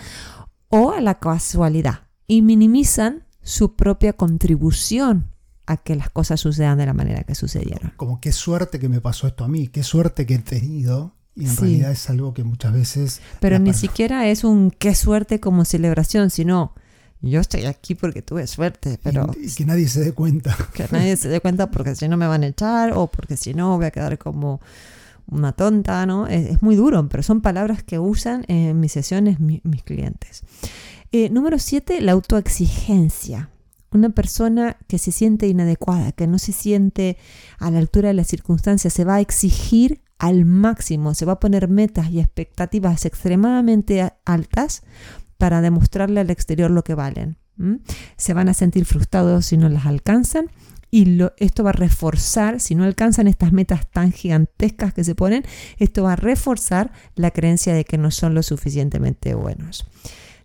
o 0.69 0.91
a 0.91 1.01
la 1.01 1.19
casualidad, 1.19 2.01
y 2.27 2.41
minimizan 2.41 3.23
su 3.41 3.75
propia 3.75 4.13
contribución 4.13 5.31
a 5.65 5.77
que 5.77 5.95
las 5.95 6.09
cosas 6.09 6.39
sucedan 6.39 6.77
de 6.77 6.85
la 6.85 6.93
manera 6.93 7.23
que 7.23 7.35
sucedieron. 7.35 7.93
Como 7.97 8.19
qué 8.19 8.31
suerte 8.31 8.79
que 8.79 8.89
me 8.89 9.01
pasó 9.01 9.27
esto 9.27 9.43
a 9.43 9.47
mí, 9.47 9.67
qué 9.67 9.83
suerte 9.83 10.25
que 10.25 10.35
he 10.35 10.39
tenido. 10.39 11.13
Y 11.35 11.45
en 11.45 11.55
realidad 11.55 11.91
es 11.91 12.09
algo 12.09 12.33
que 12.33 12.43
muchas 12.43 12.73
veces... 12.73 13.21
Pero 13.39 13.59
ni 13.59 13.73
siquiera 13.73 14.27
es 14.27 14.43
un 14.43 14.71
qué 14.71 14.95
suerte 14.95 15.39
como 15.39 15.65
celebración, 15.65 16.31
sino 16.31 16.73
yo 17.21 17.39
estoy 17.39 17.65
aquí 17.65 17.95
porque 17.95 18.21
tuve 18.21 18.45
suerte, 18.47 18.99
pero... 19.01 19.27
Y, 19.41 19.53
que 19.53 19.65
nadie 19.65 19.87
se 19.87 20.01
dé 20.01 20.13
cuenta. 20.13 20.55
Que 20.73 20.87
nadie 20.91 21.17
se 21.17 21.29
dé 21.29 21.41
cuenta 21.41 21.71
porque 21.71 21.95
si 21.95 22.07
no 22.07 22.17
me 22.17 22.27
van 22.27 22.43
a 22.43 22.47
echar 22.47 22.93
o 22.93 23.07
porque 23.07 23.37
si 23.37 23.53
no 23.53 23.77
voy 23.77 23.85
a 23.85 23.91
quedar 23.91 24.17
como 24.17 24.61
una 25.29 25.51
tonta, 25.51 26.05
¿no? 26.05 26.27
Es, 26.27 26.61
muy 26.61 26.75
duro, 26.75 27.07
pero 27.09 27.23
son 27.23 27.41
palabras 27.41 27.83
que 27.83 27.99
usan 27.99 28.45
en 28.47 28.79
mis 28.79 28.91
sesiones 28.91 29.39
mis 29.39 29.83
clientes. 29.83 30.43
Eh, 31.11 31.29
número 31.29 31.59
siete, 31.59 32.01
la 32.01 32.13
autoexigencia. 32.13 33.49
Una 33.91 34.09
persona 34.09 34.77
que 34.87 34.97
se 34.97 35.11
siente 35.11 35.47
inadecuada, 35.47 36.11
que 36.11 36.27
no 36.27 36.39
se 36.39 36.51
siente 36.51 37.17
a 37.57 37.71
la 37.71 37.79
altura 37.79 38.09
de 38.09 38.13
las 38.13 38.27
circunstancias, 38.27 38.93
se 38.93 39.05
va 39.05 39.15
a 39.15 39.21
exigir 39.21 40.01
al 40.19 40.45
máximo, 40.45 41.13
se 41.13 41.25
va 41.25 41.33
a 41.33 41.39
poner 41.39 41.69
metas 41.69 42.09
y 42.09 42.19
expectativas 42.19 43.05
extremadamente 43.05 44.13
altas 44.25 44.83
para 45.37 45.61
demostrarle 45.61 46.19
al 46.19 46.29
exterior 46.29 46.71
lo 46.71 46.83
que 46.83 46.95
valen. 46.95 47.37
Se 48.17 48.33
van 48.33 48.49
a 48.49 48.53
sentir 48.53 48.85
frustrados 48.85 49.47
si 49.47 49.57
no 49.57 49.67
las 49.67 49.85
alcanzan 49.85 50.51
y 50.89 51.19
esto 51.37 51.63
va 51.63 51.71
a 51.71 51.73
reforzar, 51.73 52.59
si 52.59 52.75
no 52.75 52.83
alcanzan 52.83 53.27
estas 53.27 53.51
metas 53.51 53.89
tan 53.89 54.11
gigantescas 54.11 54.93
que 54.93 55.03
se 55.03 55.15
ponen, 55.15 55.43
esto 55.79 56.03
va 56.03 56.13
a 56.13 56.15
reforzar 56.15 56.91
la 57.15 57.31
creencia 57.31 57.73
de 57.73 57.83
que 57.83 57.97
no 57.97 58.11
son 58.11 58.33
lo 58.33 58.43
suficientemente 58.43 59.33
buenos. 59.35 59.87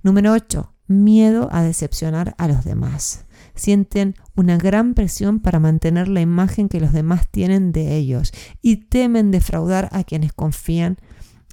Número 0.03 0.33
8. 0.33 0.69
miedo 0.89 1.49
a 1.53 1.63
decepcionar 1.63 2.35
a 2.39 2.49
los 2.49 2.65
demás. 2.65 3.25
Sienten 3.55 4.17
una 4.35 4.57
gran 4.57 4.95
presión 4.95 5.41
para 5.41 5.61
mantener 5.61 6.09
la 6.09 6.21
imagen 6.21 6.69
que 6.69 6.81
los 6.81 6.93
demás 6.93 7.29
tienen 7.31 7.71
de 7.73 7.97
ellos 7.97 8.33
y 8.61 8.77
temen 8.77 9.31
defraudar 9.31 9.89
a 9.93 10.05
quienes 10.05 10.33
confían 10.33 10.99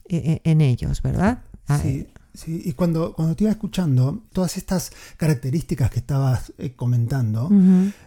eh, 0.09 0.17
eh, 0.17 0.41
en 0.45 0.61
ellos, 0.61 1.01
¿verdad? 1.01 1.43
Sí. 1.81 2.07
Sí, 2.33 2.61
y 2.63 2.73
cuando, 2.73 3.13
cuando 3.13 3.35
te 3.35 3.45
iba 3.45 3.51
escuchando, 3.51 4.23
todas 4.31 4.57
estas 4.57 4.91
características 5.17 5.89
que 5.89 5.99
estabas 5.99 6.53
eh, 6.57 6.73
comentando, 6.75 7.49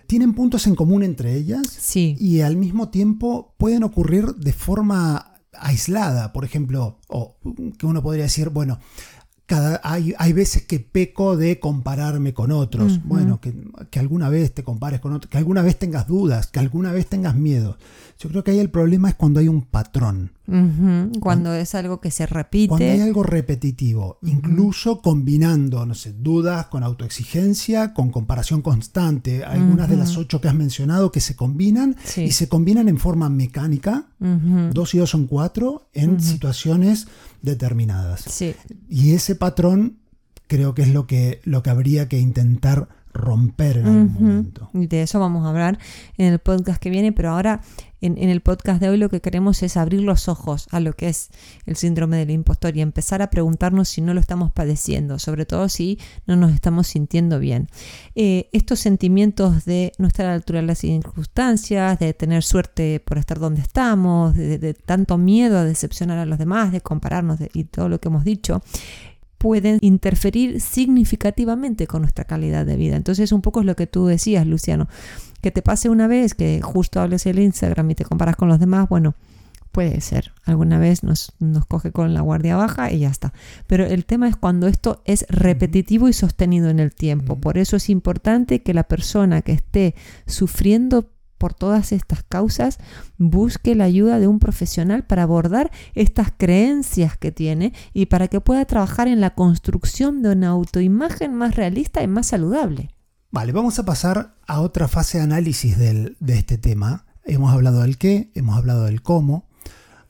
¿tienen 0.06 0.32
puntos 0.34 0.66
en 0.66 0.74
común 0.74 1.02
entre 1.02 1.34
ellas? 1.34 1.66
Sí. 1.66 2.16
Y 2.18 2.40
al 2.40 2.56
mismo 2.56 2.88
tiempo 2.88 3.54
pueden 3.58 3.82
ocurrir 3.82 4.26
de 4.36 4.52
forma 4.52 5.34
aislada, 5.52 6.32
por 6.32 6.44
ejemplo, 6.44 6.98
o 7.08 7.36
que 7.78 7.86
uno 7.86 8.02
podría 8.02 8.24
decir, 8.24 8.48
bueno, 8.50 8.78
hay, 9.82 10.14
hay, 10.18 10.32
veces 10.32 10.62
que 10.62 10.80
peco 10.80 11.36
de 11.36 11.60
compararme 11.60 12.32
con 12.32 12.52
otros. 12.52 13.04
Bueno, 13.04 13.40
que, 13.40 13.54
que, 13.90 13.98
alguna 13.98 14.28
vez 14.28 14.54
te 14.54 14.62
compares 14.62 15.00
con 15.00 15.12
otros, 15.12 15.30
que 15.30 15.38
alguna 15.38 15.62
vez 15.62 15.78
tengas 15.78 16.06
dudas, 16.06 16.46
que 16.46 16.58
alguna 16.58 16.92
vez 16.92 17.06
tengas 17.06 17.34
miedo. 17.34 17.76
Yo 18.18 18.28
creo 18.30 18.44
que 18.44 18.52
ahí 18.52 18.58
el 18.58 18.70
problema 18.70 19.10
es 19.10 19.14
cuando 19.14 19.40
hay 19.40 19.48
un 19.48 19.62
patrón. 19.62 20.32
Cuando 21.20 21.54
es 21.54 21.74
algo 21.74 22.00
que 22.00 22.10
se 22.10 22.26
repite. 22.26 22.68
Cuando 22.68 22.86
hay 22.86 23.00
algo 23.00 23.22
repetitivo, 23.22 24.18
incluso 24.22 25.00
combinando, 25.00 25.84
no 25.86 25.94
sé, 25.94 26.12
dudas 26.12 26.66
con 26.66 26.82
autoexigencia, 26.82 27.94
con 27.94 28.10
comparación 28.10 28.62
constante. 28.62 29.44
Algunas 29.44 29.88
de 29.88 29.96
las 29.96 30.16
ocho 30.16 30.40
que 30.40 30.48
has 30.48 30.54
mencionado 30.54 31.12
que 31.12 31.20
se 31.20 31.36
combinan 31.36 31.96
y 32.16 32.32
se 32.32 32.48
combinan 32.48 32.88
en 32.88 32.98
forma 32.98 33.28
mecánica, 33.28 34.06
dos 34.18 34.94
y 34.94 34.98
dos 34.98 35.10
son 35.10 35.26
cuatro, 35.26 35.88
en 35.92 36.20
situaciones 36.20 37.08
determinadas. 37.42 38.42
Y 38.88 39.12
ese 39.12 39.34
patrón 39.34 39.98
creo 40.46 40.74
que 40.74 40.82
es 40.82 40.88
lo 40.88 41.06
que, 41.06 41.40
lo 41.44 41.62
que 41.62 41.70
habría 41.70 42.08
que 42.08 42.18
intentar 42.18 42.88
romper 43.12 43.78
en 43.78 43.86
algún 43.86 44.12
momento. 44.14 44.70
Y 44.74 44.86
de 44.86 45.02
eso 45.02 45.20
vamos 45.20 45.44
a 45.44 45.50
hablar 45.50 45.78
en 46.16 46.32
el 46.32 46.38
podcast 46.38 46.80
que 46.80 46.90
viene, 46.90 47.12
pero 47.12 47.30
ahora 47.30 47.60
en, 48.02 48.18
el 48.18 48.40
podcast 48.40 48.80
de 48.80 48.88
hoy 48.88 48.98
lo 48.98 49.08
que 49.08 49.20
queremos 49.20 49.62
es 49.62 49.76
abrir 49.76 50.02
los 50.02 50.28
ojos 50.28 50.66
a 50.72 50.80
lo 50.80 50.92
que 50.92 51.08
es 51.08 51.30
el 51.66 51.76
síndrome 51.76 52.16
del 52.16 52.30
impostor 52.30 52.76
y 52.76 52.80
empezar 52.80 53.22
a 53.22 53.30
preguntarnos 53.30 53.88
si 53.88 54.00
no 54.00 54.12
lo 54.12 54.20
estamos 54.20 54.50
padeciendo, 54.50 55.18
sobre 55.20 55.46
todo 55.46 55.68
si 55.68 55.98
no 56.26 56.34
nos 56.34 56.52
estamos 56.52 56.88
sintiendo 56.88 57.38
bien. 57.38 57.68
Eh, 58.16 58.48
estos 58.52 58.80
sentimientos 58.80 59.64
de 59.64 59.92
no 59.98 60.08
estar 60.08 60.26
a 60.26 60.30
la 60.30 60.34
altura 60.34 60.60
de 60.60 60.66
las 60.66 60.78
circunstancias, 60.78 61.98
de 62.00 62.12
tener 62.12 62.42
suerte 62.42 63.00
por 63.00 63.18
estar 63.18 63.38
donde 63.38 63.62
estamos, 63.62 64.34
de, 64.34 64.74
tanto 64.74 65.16
miedo 65.16 65.58
a 65.58 65.64
decepcionar 65.64 66.18
a 66.18 66.26
los 66.26 66.38
demás, 66.38 66.72
de 66.72 66.80
compararnos 66.80 67.38
y 67.54 67.64
todo 67.64 67.88
lo 67.88 68.00
que 68.00 68.08
hemos 68.08 68.24
dicho, 68.24 68.62
pueden 69.42 69.78
interferir 69.80 70.60
significativamente 70.60 71.88
con 71.88 72.02
nuestra 72.02 72.22
calidad 72.22 72.64
de 72.64 72.76
vida. 72.76 72.94
Entonces, 72.94 73.32
un 73.32 73.42
poco 73.42 73.58
es 73.58 73.66
lo 73.66 73.74
que 73.74 73.88
tú 73.88 74.06
decías, 74.06 74.46
Luciano, 74.46 74.86
que 75.40 75.50
te 75.50 75.62
pase 75.62 75.88
una 75.88 76.06
vez 76.06 76.34
que 76.34 76.60
justo 76.62 77.00
hables 77.00 77.26
el 77.26 77.40
Instagram 77.40 77.90
y 77.90 77.96
te 77.96 78.04
comparas 78.04 78.36
con 78.36 78.46
los 78.46 78.60
demás, 78.60 78.88
bueno, 78.88 79.16
puede 79.72 80.00
ser. 80.00 80.30
Alguna 80.44 80.78
vez 80.78 81.02
nos, 81.02 81.32
nos 81.40 81.66
coge 81.66 81.90
con 81.90 82.14
la 82.14 82.20
guardia 82.20 82.54
baja 82.54 82.92
y 82.92 83.00
ya 83.00 83.08
está. 83.08 83.32
Pero 83.66 83.84
el 83.84 84.04
tema 84.04 84.28
es 84.28 84.36
cuando 84.36 84.68
esto 84.68 85.02
es 85.06 85.26
repetitivo 85.28 86.08
y 86.08 86.12
sostenido 86.12 86.70
en 86.70 86.78
el 86.78 86.94
tiempo. 86.94 87.34
Por 87.34 87.58
eso 87.58 87.74
es 87.74 87.90
importante 87.90 88.62
que 88.62 88.74
la 88.74 88.84
persona 88.84 89.42
que 89.42 89.50
esté 89.50 89.96
sufriendo 90.24 91.10
por 91.42 91.54
todas 91.54 91.90
estas 91.90 92.22
causas, 92.22 92.78
busque 93.18 93.74
la 93.74 93.82
ayuda 93.82 94.20
de 94.20 94.28
un 94.28 94.38
profesional 94.38 95.04
para 95.04 95.24
abordar 95.24 95.72
estas 95.96 96.28
creencias 96.30 97.18
que 97.18 97.32
tiene 97.32 97.72
y 97.92 98.06
para 98.06 98.28
que 98.28 98.40
pueda 98.40 98.64
trabajar 98.64 99.08
en 99.08 99.20
la 99.20 99.34
construcción 99.34 100.22
de 100.22 100.30
una 100.30 100.50
autoimagen 100.50 101.34
más 101.34 101.56
realista 101.56 102.00
y 102.00 102.06
más 102.06 102.28
saludable. 102.28 102.90
Vale, 103.32 103.50
vamos 103.50 103.80
a 103.80 103.84
pasar 103.84 104.36
a 104.46 104.60
otra 104.60 104.86
fase 104.86 105.18
de 105.18 105.24
análisis 105.24 105.76
de 105.76 106.14
este 106.28 106.58
tema. 106.58 107.06
Hemos 107.24 107.52
hablado 107.52 107.82
del 107.82 107.98
qué, 107.98 108.30
hemos 108.36 108.56
hablado 108.56 108.84
del 108.84 109.02
cómo. 109.02 109.48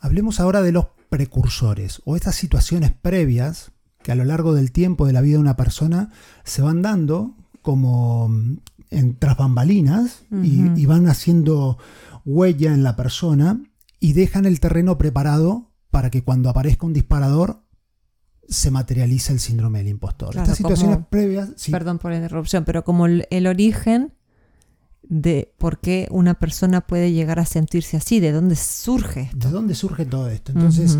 Hablemos 0.01 0.39
ahora 0.39 0.61
de 0.61 0.73
los 0.73 0.89
precursores 1.09 2.03
o 2.05 2.15
estas 2.15 2.35
situaciones 2.35 2.93
previas 2.93 3.73
que 4.03 4.13
a 4.13 4.17
lo 4.17 4.27
largo 4.27 4.53
del 4.53 4.71
tiempo 4.71 5.07
de 5.07 5.15
la 5.15 5.23
vida 5.23 5.37
de 5.37 5.41
una 5.41 5.57
persona 5.57 6.11
se 6.45 6.61
van 6.61 6.83
dando 6.83 7.37
como 7.63 8.29
en, 8.93 9.17
tras 9.17 9.37
bambalinas 9.37 10.25
y, 10.43 10.87
van 10.87 11.09
haciendo 11.09 11.79
huella 12.25 12.73
en 12.73 12.83
la 12.83 12.95
persona 12.95 13.61
y 13.99 14.13
dejan 14.13 14.47
el 14.47 14.61
terreno 14.61 14.99
preparado 14.99 15.71
para 15.91 16.11
que 16.11 16.23
cuando 16.23 16.51
aparezca 16.51 16.87
un 16.87 16.93
disparador 16.93 17.63
se 18.49 18.71
materialice 18.71 19.33
el 19.33 19.41
síndrome 19.41 19.79
del 19.79 19.89
impostor. 19.89 20.37
Estas 20.37 20.57
situaciones 20.57 20.99
previas... 21.09 21.51
Perdón 21.71 21.99
por 21.99 22.11
la 22.11 22.19
interrupción, 22.19 22.65
pero 22.65 22.85
como 22.85 23.07
el, 23.07 23.47
origen 23.47 24.13
de 25.03 25.55
por 25.59 25.81
qué 25.81 26.09
una 26.11 26.35
persona 26.35 26.83
puede 26.83 27.13
llegar 27.13 27.39
a 27.39 27.47
sentirse 27.47 27.97
así, 27.97 28.21
de 28.21 28.33
dónde 28.33 28.57
surge 28.57 29.31
¿De 29.35 29.51
dónde 29.51 29.75
surge 29.75 30.05
todo 30.05 30.29
esto? 30.29 30.53
Entonces, 30.53 30.99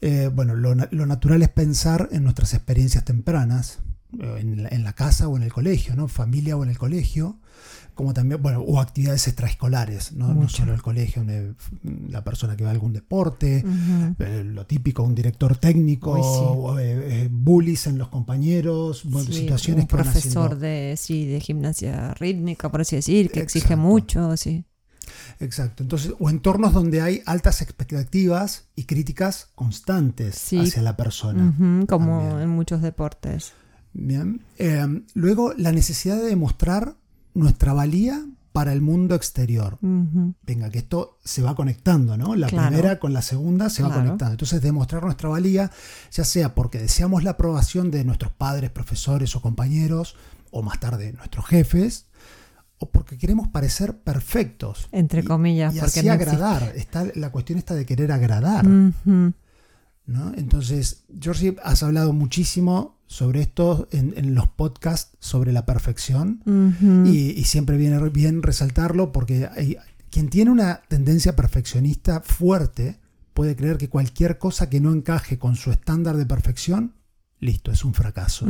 eh, 0.00 0.30
bueno, 0.32 0.54
lo, 0.54 0.74
natural 0.74 1.42
es 1.42 1.48
pensar 1.50 2.08
en 2.12 2.24
nuestras 2.24 2.54
experiencias 2.54 3.04
tempranas, 3.04 3.80
en 4.18 4.84
la, 4.84 4.92
casa 4.92 5.28
o 5.28 5.36
en 5.36 5.42
el 5.42 5.52
colegio, 5.52 5.94
¿no? 5.94 6.08
Familia 6.08 6.56
o 6.56 6.64
en 6.64 6.70
el 6.70 6.78
colegio, 6.78 7.38
como 7.94 8.14
también, 8.14 8.42
bueno, 8.42 8.60
o 8.60 8.80
actividades 8.80 9.26
extraescolares, 9.28 10.12
no, 10.12 10.48
solo 10.48 10.72
el 10.72 10.82
colegio, 10.82 11.24
la 12.08 12.24
persona 12.24 12.56
que 12.56 12.64
va 12.64 12.70
a 12.70 12.72
algún 12.72 12.92
deporte, 12.92 13.64
eh, 14.18 14.42
lo 14.44 14.66
típico, 14.66 15.02
un 15.02 15.14
director 15.14 15.56
técnico, 15.56 16.12
o, 16.12 16.78
eh, 16.78 17.24
eh, 17.24 17.28
bullies 17.30 17.86
en 17.86 17.98
los 17.98 18.08
compañeros, 18.08 19.04
situaciones 19.30 19.84
un 19.84 19.88
profesor 19.88 20.58
de, 20.58 20.94
sí, 20.96 21.26
de 21.26 21.40
gimnasia 21.40 22.14
rítmica, 22.14 22.70
por 22.70 22.80
así 22.80 22.96
decir, 22.96 23.30
que 23.30 23.40
exige 23.40 23.76
mucho, 23.76 24.36
sí. 24.36 24.64
Exacto. 25.40 25.82
Entonces, 25.82 26.14
o 26.18 26.30
entornos 26.30 26.72
donde 26.72 27.00
hay 27.00 27.22
altas 27.26 27.62
expectativas 27.62 28.68
y 28.76 28.84
críticas 28.84 29.50
constantes 29.54 30.36
hacia 30.52 30.82
la 30.82 30.96
persona. 30.96 31.54
como 31.88 32.40
en 32.40 32.48
muchos 32.48 32.82
deportes. 32.82 33.52
Bien. 33.92 34.42
Eh, 34.58 35.02
luego, 35.14 35.52
la 35.56 35.72
necesidad 35.72 36.16
de 36.16 36.24
demostrar 36.24 36.96
nuestra 37.34 37.72
valía 37.72 38.24
para 38.52 38.72
el 38.72 38.80
mundo 38.80 39.14
exterior. 39.14 39.78
Venga, 39.80 40.70
que 40.70 40.78
esto 40.78 41.18
se 41.24 41.40
va 41.40 41.54
conectando, 41.54 42.16
¿no? 42.16 42.34
La 42.34 42.48
primera 42.48 42.98
con 42.98 43.12
la 43.12 43.22
segunda 43.22 43.70
se 43.70 43.82
va 43.82 43.94
conectando. 43.94 44.32
Entonces, 44.32 44.60
demostrar 44.60 45.04
nuestra 45.04 45.28
valía, 45.28 45.70
ya 46.10 46.24
sea 46.24 46.54
porque 46.54 46.78
deseamos 46.78 47.22
la 47.22 47.32
aprobación 47.32 47.90
de 47.90 48.04
nuestros 48.04 48.32
padres, 48.32 48.70
profesores 48.70 49.36
o 49.36 49.42
compañeros, 49.42 50.16
o 50.50 50.62
más 50.62 50.80
tarde 50.80 51.12
nuestros 51.12 51.46
jefes, 51.46 52.06
o 52.78 52.90
porque 52.90 53.18
queremos 53.18 53.46
parecer 53.48 53.98
perfectos. 53.98 54.88
Entre 54.90 55.22
comillas. 55.22 55.74
Y, 55.76 55.80
así 55.80 56.08
agradar. 56.08 56.72
Está, 56.74 57.06
la 57.14 57.30
cuestión 57.30 57.58
está 57.58 57.74
de 57.74 57.86
querer 57.86 58.10
agradar. 58.10 58.66
Entonces, 60.06 61.04
Georgie, 61.20 61.56
has 61.62 61.84
hablado 61.84 62.12
muchísimo 62.12 62.99
sobre 63.10 63.40
esto 63.40 63.88
en, 63.90 64.36
los 64.36 64.46
podcasts 64.46 65.16
sobre 65.18 65.52
la 65.52 65.66
perfección 65.66 66.42
y, 67.06 67.42
siempre 67.42 67.76
viene 67.76 67.98
bien 68.10 68.40
resaltarlo 68.40 69.10
porque 69.10 69.48
hay, 69.52 69.76
quien 70.10 70.28
tiene 70.28 70.52
una 70.52 70.82
tendencia 70.86 71.34
perfeccionista 71.34 72.20
fuerte 72.20 73.00
puede 73.34 73.56
creer 73.56 73.78
que 73.78 73.88
cualquier 73.88 74.38
cosa 74.38 74.70
que 74.70 74.80
no 74.80 74.92
encaje 74.92 75.40
con 75.40 75.56
su 75.56 75.72
estándar 75.72 76.16
de 76.16 76.24
perfección, 76.24 76.94
listo, 77.40 77.72
es 77.72 77.84
un 77.84 77.94
fracaso. 77.94 78.46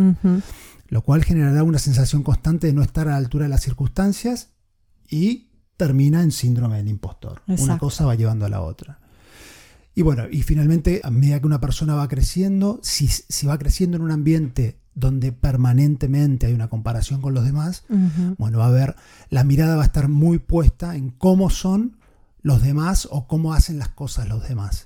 Lo 0.89 1.03
cual 1.03 1.25
generará 1.25 1.63
una 1.63 1.79
sensación 1.79 2.23
constante 2.23 2.67
de 2.67 2.75
no 2.75 2.83
estar 2.83 3.09
a 3.09 3.13
la 3.13 3.17
altura 3.17 3.45
de 3.45 3.51
las 3.51 3.63
circunstancias 3.63 4.51
y 5.09 5.49
termina 5.79 6.23
en 6.23 6.33
síndrome 6.33 6.77
del 6.77 6.89
impostor. 6.89 7.41
Una 7.47 7.79
cosa 7.79 8.05
va 8.05 8.15
llevando 8.15 8.45
a 8.45 8.51
la 8.51 8.61
otra. 8.61 9.00
Y 10.01 10.03
bueno, 10.03 10.23
y 10.31 10.41
finalmente, 10.41 11.03
a 11.05 11.11
medida 11.11 11.41
que 11.41 11.47
una 11.47 11.61
persona 11.61 11.95
va 11.95 12.09
creciendo, 12.09 12.81
si, 12.83 13.07
si 13.07 13.47
va 13.47 13.59
creciendo 13.59 13.99
en 13.99 14.03
un 14.03 14.11
ambiente 14.11 14.81
donde 14.95 15.31
permanentemente 15.31 16.47
hay 16.47 16.55
una 16.55 16.71
comparación 16.71 17.21
con 17.21 17.35
los 17.35 17.45
demás, 17.45 17.85
bueno, 18.39 18.61
va 18.61 18.69
a 18.69 18.71
ver, 18.71 18.97
la 19.29 19.45
mirada 19.45 19.77
va 19.77 19.83
a 19.83 19.85
estar 19.85 20.09
muy 20.09 20.39
puesta 20.39 20.97
en 20.97 21.11
cómo 21.11 21.51
son 21.51 21.99
los 22.41 22.63
demás 22.63 23.09
o 23.11 23.29
cómo 23.29 23.53
hacen 23.53 23.79
las 23.79 23.91
cosas 23.91 24.27
los 24.27 24.49
demás. 24.49 24.85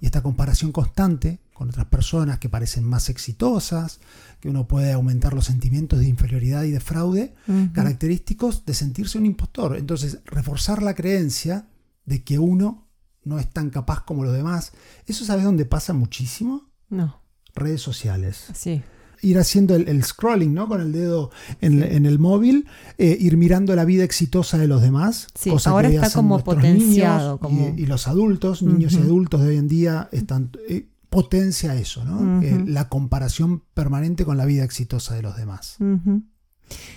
Y 0.00 0.04
esta 0.04 0.24
comparación 0.24 0.72
constante 0.72 1.38
con 1.54 1.68
otras 1.68 1.86
personas 1.86 2.40
que 2.40 2.48
parecen 2.48 2.82
más 2.82 3.10
exitosas, 3.10 4.00
que 4.40 4.48
uno 4.48 4.66
puede 4.66 4.90
aumentar 4.90 5.34
los 5.34 5.44
sentimientos 5.44 6.00
de 6.00 6.08
inferioridad 6.08 6.64
y 6.64 6.72
de 6.72 6.80
fraude, 6.80 7.32
característicos 7.72 8.64
de 8.66 8.74
sentirse 8.74 9.18
un 9.18 9.26
impostor. 9.26 9.76
Entonces, 9.76 10.18
reforzar 10.24 10.82
la 10.82 10.96
creencia 10.96 11.68
de 12.06 12.24
que 12.24 12.40
uno 12.40 12.87
no 13.28 13.38
es 13.38 13.48
tan 13.50 13.70
capaz 13.70 14.04
como 14.04 14.24
los 14.24 14.32
demás. 14.32 14.72
¿Eso 15.06 15.24
sabes 15.24 15.44
dónde 15.44 15.64
pasa 15.64 15.92
muchísimo? 15.92 16.68
No. 16.88 17.20
Redes 17.54 17.82
sociales. 17.82 18.46
Sí. 18.54 18.82
Ir 19.20 19.38
haciendo 19.38 19.74
el, 19.74 20.04
scrolling, 20.04 20.54
¿no? 20.54 20.68
Con 20.68 20.80
el 20.80 20.92
dedo 20.92 21.30
en, 21.60 22.06
el 22.06 22.18
móvil, 22.18 22.66
eh, 22.98 23.16
ir 23.18 23.36
mirando 23.36 23.74
la 23.74 23.84
vida 23.84 24.04
exitosa 24.04 24.58
de 24.58 24.68
los 24.68 24.80
demás. 24.80 25.26
Sí, 25.34 25.52
ahora 25.64 25.88
está 25.88 26.10
como 26.10 26.42
potenciado. 26.42 27.40
Y, 27.76 27.86
los 27.86 28.06
adultos, 28.06 28.62
niños 28.62 28.94
y 28.94 28.98
adultos 28.98 29.42
de 29.42 29.48
hoy 29.48 29.56
en 29.56 29.68
día, 29.68 30.08
están. 30.12 30.50
Eh, 30.68 30.88
potencia 31.10 31.74
eso, 31.74 32.04
¿no? 32.04 32.42
la 32.66 32.90
comparación 32.90 33.62
permanente 33.72 34.26
con 34.26 34.36
la 34.36 34.44
vida 34.44 34.62
exitosa 34.62 35.14
de 35.14 35.22
los 35.22 35.36
demás. 35.36 35.78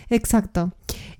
Exacto. 0.09 0.73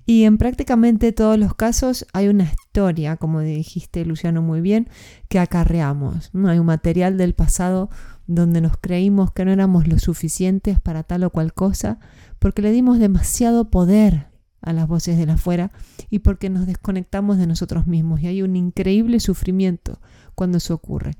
Y 0.04 0.24
en 0.24 0.36
prácticamente 0.36 1.12
todos 1.12 1.38
los 1.38 1.54
casos 1.54 2.06
hay 2.12 2.28
una 2.28 2.44
historia, 2.44 3.16
como 3.16 3.40
dijiste 3.40 4.04
Luciano 4.04 4.42
muy 4.42 4.60
bien, 4.60 4.88
que 5.28 5.38
acarreamos. 5.38 6.30
¿no? 6.32 6.48
Hay 6.48 6.58
un 6.58 6.66
material 6.66 7.16
del 7.16 7.34
pasado 7.34 7.88
donde 8.26 8.60
nos 8.60 8.76
creímos 8.76 9.32
que 9.32 9.44
no 9.44 9.52
éramos 9.52 9.86
lo 9.86 9.98
suficientes 9.98 10.80
para 10.80 11.02
tal 11.02 11.24
o 11.24 11.30
cual 11.30 11.52
cosa, 11.52 11.98
porque 12.38 12.62
le 12.62 12.72
dimos 12.72 12.98
demasiado 12.98 13.70
poder 13.70 14.28
a 14.60 14.72
las 14.72 14.86
voces 14.86 15.18
de 15.18 15.26
la 15.26 15.34
afuera 15.34 15.72
y 16.08 16.20
porque 16.20 16.48
nos 16.48 16.66
desconectamos 16.66 17.38
de 17.38 17.46
nosotros 17.46 17.86
mismos. 17.86 18.20
Y 18.22 18.28
hay 18.28 18.42
un 18.42 18.56
increíble 18.56 19.20
sufrimiento 19.20 20.00
cuando 20.34 20.58
eso 20.58 20.74
ocurre. 20.74 21.12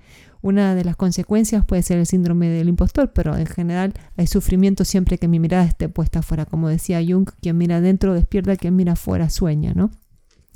Una 0.43 0.75
de 0.75 0.85
las 0.85 0.97
consecuencias 0.97 1.65
puede 1.65 1.83
ser 1.83 1.99
el 1.99 2.07
síndrome 2.07 2.49
del 2.49 2.69
impostor, 2.69 3.13
pero 3.13 3.37
en 3.37 3.47
general 3.47 3.95
hay 4.17 4.27
sufrimiento 4.27 4.85
siempre 4.85 5.17
que 5.17 5.29
mi 5.29 5.39
mirada 5.39 5.65
esté 5.65 5.89
puesta 5.89 6.19
afuera. 6.19 6.47
Como 6.47 6.69
decía 6.69 7.01
Jung, 7.01 7.31
quien 7.41 7.57
mira 7.57 7.77
adentro 7.77 8.13
despierta, 8.13 8.57
quien 8.57 8.75
mira 8.75 8.95
afuera 8.95 9.31
sueña, 9.31 9.73
¿no? 9.73 9.93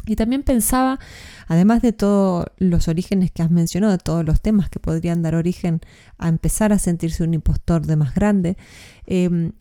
Y 0.05 0.17
también 0.17 0.43
pensaba, 0.43 0.99
además 1.47 1.83
de 1.83 1.93
todos 1.93 2.47
los 2.59 2.89
orígenes 2.89 3.31
que 3.31 3.43
has 3.43 3.51
mencionado, 3.51 3.93
de 3.93 3.99
todos 3.99 4.25
los 4.25 4.41
temas 4.41 4.71
que 4.71 4.81
podrían 4.81 5.23
dar 5.23 5.35
origen 5.35 5.81
a 6.19 6.29
empezar 6.29 6.73
a 6.73 6.79
sentirse 6.79 7.23
un 7.25 7.35
impostor 7.35 7.87
de 7.87 7.97
más 7.97 8.15
grande, 8.15 8.57
em, 9.07 9.53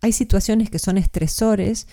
hay 0.00 0.12
situaciones 0.12 0.70
que 0.70 0.78
son 0.78 0.98
estresores 0.98 1.88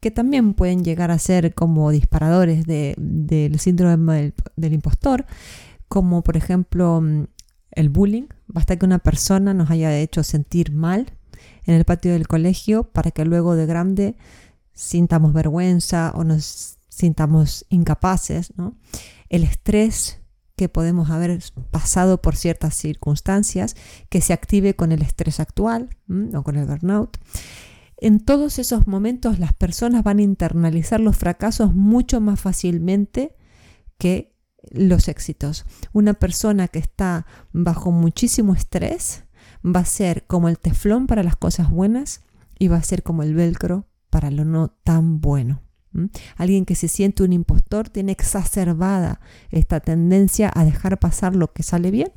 que 0.00 0.10
también 0.12 0.54
pueden 0.54 0.84
llegar 0.84 1.10
a 1.10 1.18
ser 1.18 1.54
como 1.54 1.90
disparadores 1.90 2.64
del 2.66 3.58
síndrome 3.58 4.32
del 4.56 4.72
impostor 4.72 5.26
como 5.88 6.22
por 6.22 6.36
ejemplo 6.36 7.00
mm, 7.00 7.24
el 7.72 7.88
bullying. 7.88 8.26
Basta 8.46 8.76
que 8.76 8.86
una 8.86 8.98
persona 8.98 9.54
nos 9.54 9.70
haya 9.70 9.96
hecho 9.96 10.22
sentir 10.22 10.72
mal 10.72 11.12
en 11.64 11.74
el 11.74 11.84
patio 11.84 12.12
del 12.12 12.26
colegio 12.26 12.84
para 12.84 13.10
que 13.10 13.24
luego 13.24 13.54
de 13.54 13.66
grande 13.66 14.16
sintamos 14.72 15.32
vergüenza 15.32 16.12
o 16.14 16.24
nos 16.24 16.78
sintamos 16.88 17.66
incapaces. 17.68 18.52
El 19.28 19.44
estrés 19.44 20.20
que 20.56 20.68
podemos 20.68 21.10
haber 21.10 21.38
pasado 21.70 22.20
por 22.20 22.34
ciertas 22.34 22.74
circunstancias, 22.74 23.76
que 24.08 24.20
se 24.20 24.32
active 24.32 24.74
con 24.74 24.90
el 24.90 25.02
estrés 25.02 25.38
actual 25.40 25.90
o 26.34 26.42
con 26.42 26.56
el 26.56 26.66
burnout. 26.66 27.16
En 27.96 28.20
todos 28.20 28.58
esos 28.58 28.86
momentos 28.86 29.38
las 29.38 29.52
personas 29.52 30.02
van 30.02 30.18
a 30.18 30.22
internalizar 30.22 31.00
los 31.00 31.16
fracasos 31.16 31.74
mucho 31.74 32.20
más 32.20 32.40
fácilmente 32.40 33.36
que 33.98 34.34
los 34.72 35.08
éxitos. 35.08 35.64
Una 35.92 36.14
persona 36.14 36.68
que 36.68 36.78
está 36.78 37.26
bajo 37.52 37.90
muchísimo 37.90 38.54
estrés 38.54 39.24
va 39.64 39.80
a 39.80 39.84
ser 39.84 40.26
como 40.26 40.48
el 40.48 40.58
teflón 40.58 41.06
para 41.06 41.22
las 41.22 41.36
cosas 41.36 41.70
buenas 41.70 42.22
y 42.58 42.68
va 42.68 42.76
a 42.76 42.82
ser 42.82 43.02
como 43.02 43.22
el 43.22 43.34
velcro 43.34 43.86
para 44.10 44.30
lo 44.30 44.44
no 44.44 44.68
tan 44.84 45.20
bueno. 45.20 45.62
Alguien 46.36 46.64
que 46.64 46.74
se 46.74 46.88
siente 46.88 47.22
un 47.22 47.32
impostor 47.32 47.88
tiene 47.88 48.12
exacerbada 48.12 49.20
esta 49.50 49.80
tendencia 49.80 50.50
a 50.54 50.64
dejar 50.64 50.98
pasar 50.98 51.34
lo 51.34 51.52
que 51.52 51.62
sale 51.62 51.90
bien 51.90 52.12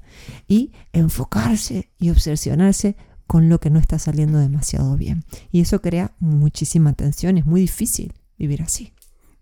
y 0.48 0.74
enfocarse 0.92 1.90
y 1.98 2.10
obsesionarse 2.10 2.96
con 3.28 3.50
lo 3.50 3.60
que 3.60 3.70
no 3.70 3.80
está 3.80 3.98
saliendo 3.98 4.40
demasiado 4.40 4.98
bien. 4.98 5.24
Y 5.52 5.62
eso 5.62 5.82
crea 5.82 6.14
muchísima 6.20 6.94
tensión, 6.94 7.38
es 7.38 7.46
muy 7.46 7.62
difícil 7.62 8.14
vivir 8.38 8.62
así. 8.62 8.94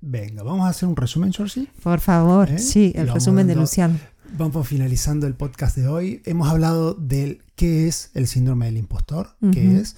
Venga, 0.01 0.43
vamos 0.43 0.65
a 0.65 0.69
hacer 0.69 0.87
un 0.87 0.95
resumen, 0.95 1.33
Georgie. 1.33 1.67
Por 1.83 1.99
favor, 1.99 2.49
¿Eh? 2.49 2.59
sí, 2.59 2.93
el 2.95 3.09
resumen 3.09 3.47
de 3.47 3.55
Luciano. 3.55 3.99
Vamos 4.37 4.67
finalizando 4.67 5.27
el 5.27 5.33
podcast 5.33 5.75
de 5.75 5.87
hoy. 5.87 6.21
Hemos 6.25 6.47
hablado 6.47 6.93
del 6.93 7.43
qué 7.55 7.87
es 7.87 8.11
el 8.13 8.27
síndrome 8.27 8.67
del 8.67 8.77
impostor, 8.77 9.35
qué 9.51 9.77
es, 9.79 9.97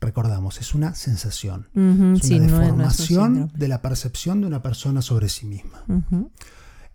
recordamos, 0.00 0.60
es 0.60 0.74
una 0.74 0.94
sensación, 0.94 1.68
es 1.74 2.30
una 2.30 2.46
deformación 2.46 3.50
de 3.54 3.68
la 3.68 3.82
percepción 3.82 4.40
de 4.40 4.46
una 4.46 4.62
persona 4.62 5.02
sobre 5.02 5.28
sí 5.28 5.46
misma. 5.46 5.84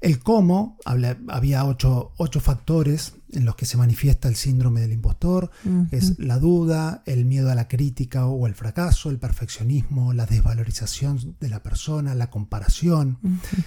El 0.01 0.19
cómo, 0.19 0.77
había 0.85 1.65
ocho, 1.65 2.13
factores 2.39 3.15
en 3.31 3.43
los 3.43 3.55
que 3.55 3.65
se 3.65 3.75
manifiesta 3.75 4.29
el 4.29 4.35
síndrome 4.35 4.79
del 4.79 4.93
impostor, 4.93 5.51
es 5.91 6.17
la 6.19 6.39
duda, 6.39 7.03
el 7.05 7.25
miedo 7.25 7.51
a 7.51 7.55
la 7.55 7.67
crítica 7.67 8.25
o 8.25 8.47
el 8.47 8.53
fracaso, 8.53 9.09
el 9.09 9.19
perfeccionismo, 9.19 10.13
la 10.13 10.25
desvalorización 10.25 11.35
de 11.39 11.49
la 11.49 11.61
persona, 11.61 12.15
la 12.15 12.29
comparación, 12.29 13.19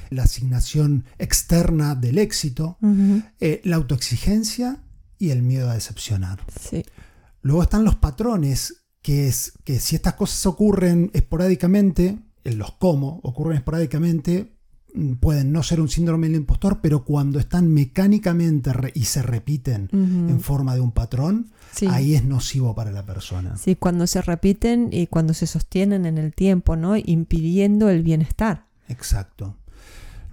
la 0.09 0.23
asignación 0.23 1.05
externa 1.19 1.95
del 1.95 2.17
éxito, 2.17 2.79
eh, 3.41 3.61
la 3.65 3.77
autoexigencia 3.77 4.83
y 5.19 5.31
el 5.31 5.43
miedo 5.43 5.69
a 5.71 5.75
decepcionar. 5.75 6.41
Luego 7.43 7.63
están 7.63 7.85
los 7.85 7.97
patrones, 7.97 8.85
que 9.03 9.29
es 9.29 9.53
que 9.65 9.81
si 9.81 9.97
estas 9.97 10.15
cosas 10.15 10.47
ocurren 10.47 11.11
esporádicamente, 11.13 12.19
en 12.45 12.59
los 12.59 12.73
cómo 12.73 13.21
ocurren 13.23 13.59
esporádicamente, 13.59 14.57
pueden 15.21 15.53
no 15.53 15.63
ser 15.63 15.81
un 15.81 15.89
síndrome 15.89 16.27
del 16.27 16.37
impostor, 16.37 16.81
pero 16.83 17.05
cuando 17.05 17.39
están 17.39 17.73
mecánicamente 17.73 18.71
y 18.95 19.05
se 19.05 19.23
repiten 19.23 19.89
en 19.93 20.41
forma 20.41 20.75
de 20.75 20.81
un 20.81 20.93
patrón, 20.93 21.51
ahí 21.89 22.15
es 22.15 22.25
nocivo 22.25 22.75
para 22.75 22.93
la 22.93 23.05
persona. 23.05 23.57
Sí, 23.57 23.77
cuando 23.77 24.07
se 24.07 24.23
repiten 24.23 24.91
y 24.93 25.07
cuando 25.07 25.35
se 25.35 25.47
sostienen 25.47 26.07
en 26.07 26.19
el 26.19 26.35
tiempo, 26.35 26.77
¿no? 26.77 26.97
Impidiendo 26.97 27.89
el 27.89 28.03
bienestar. 28.03 28.67
Exacto. 28.89 29.57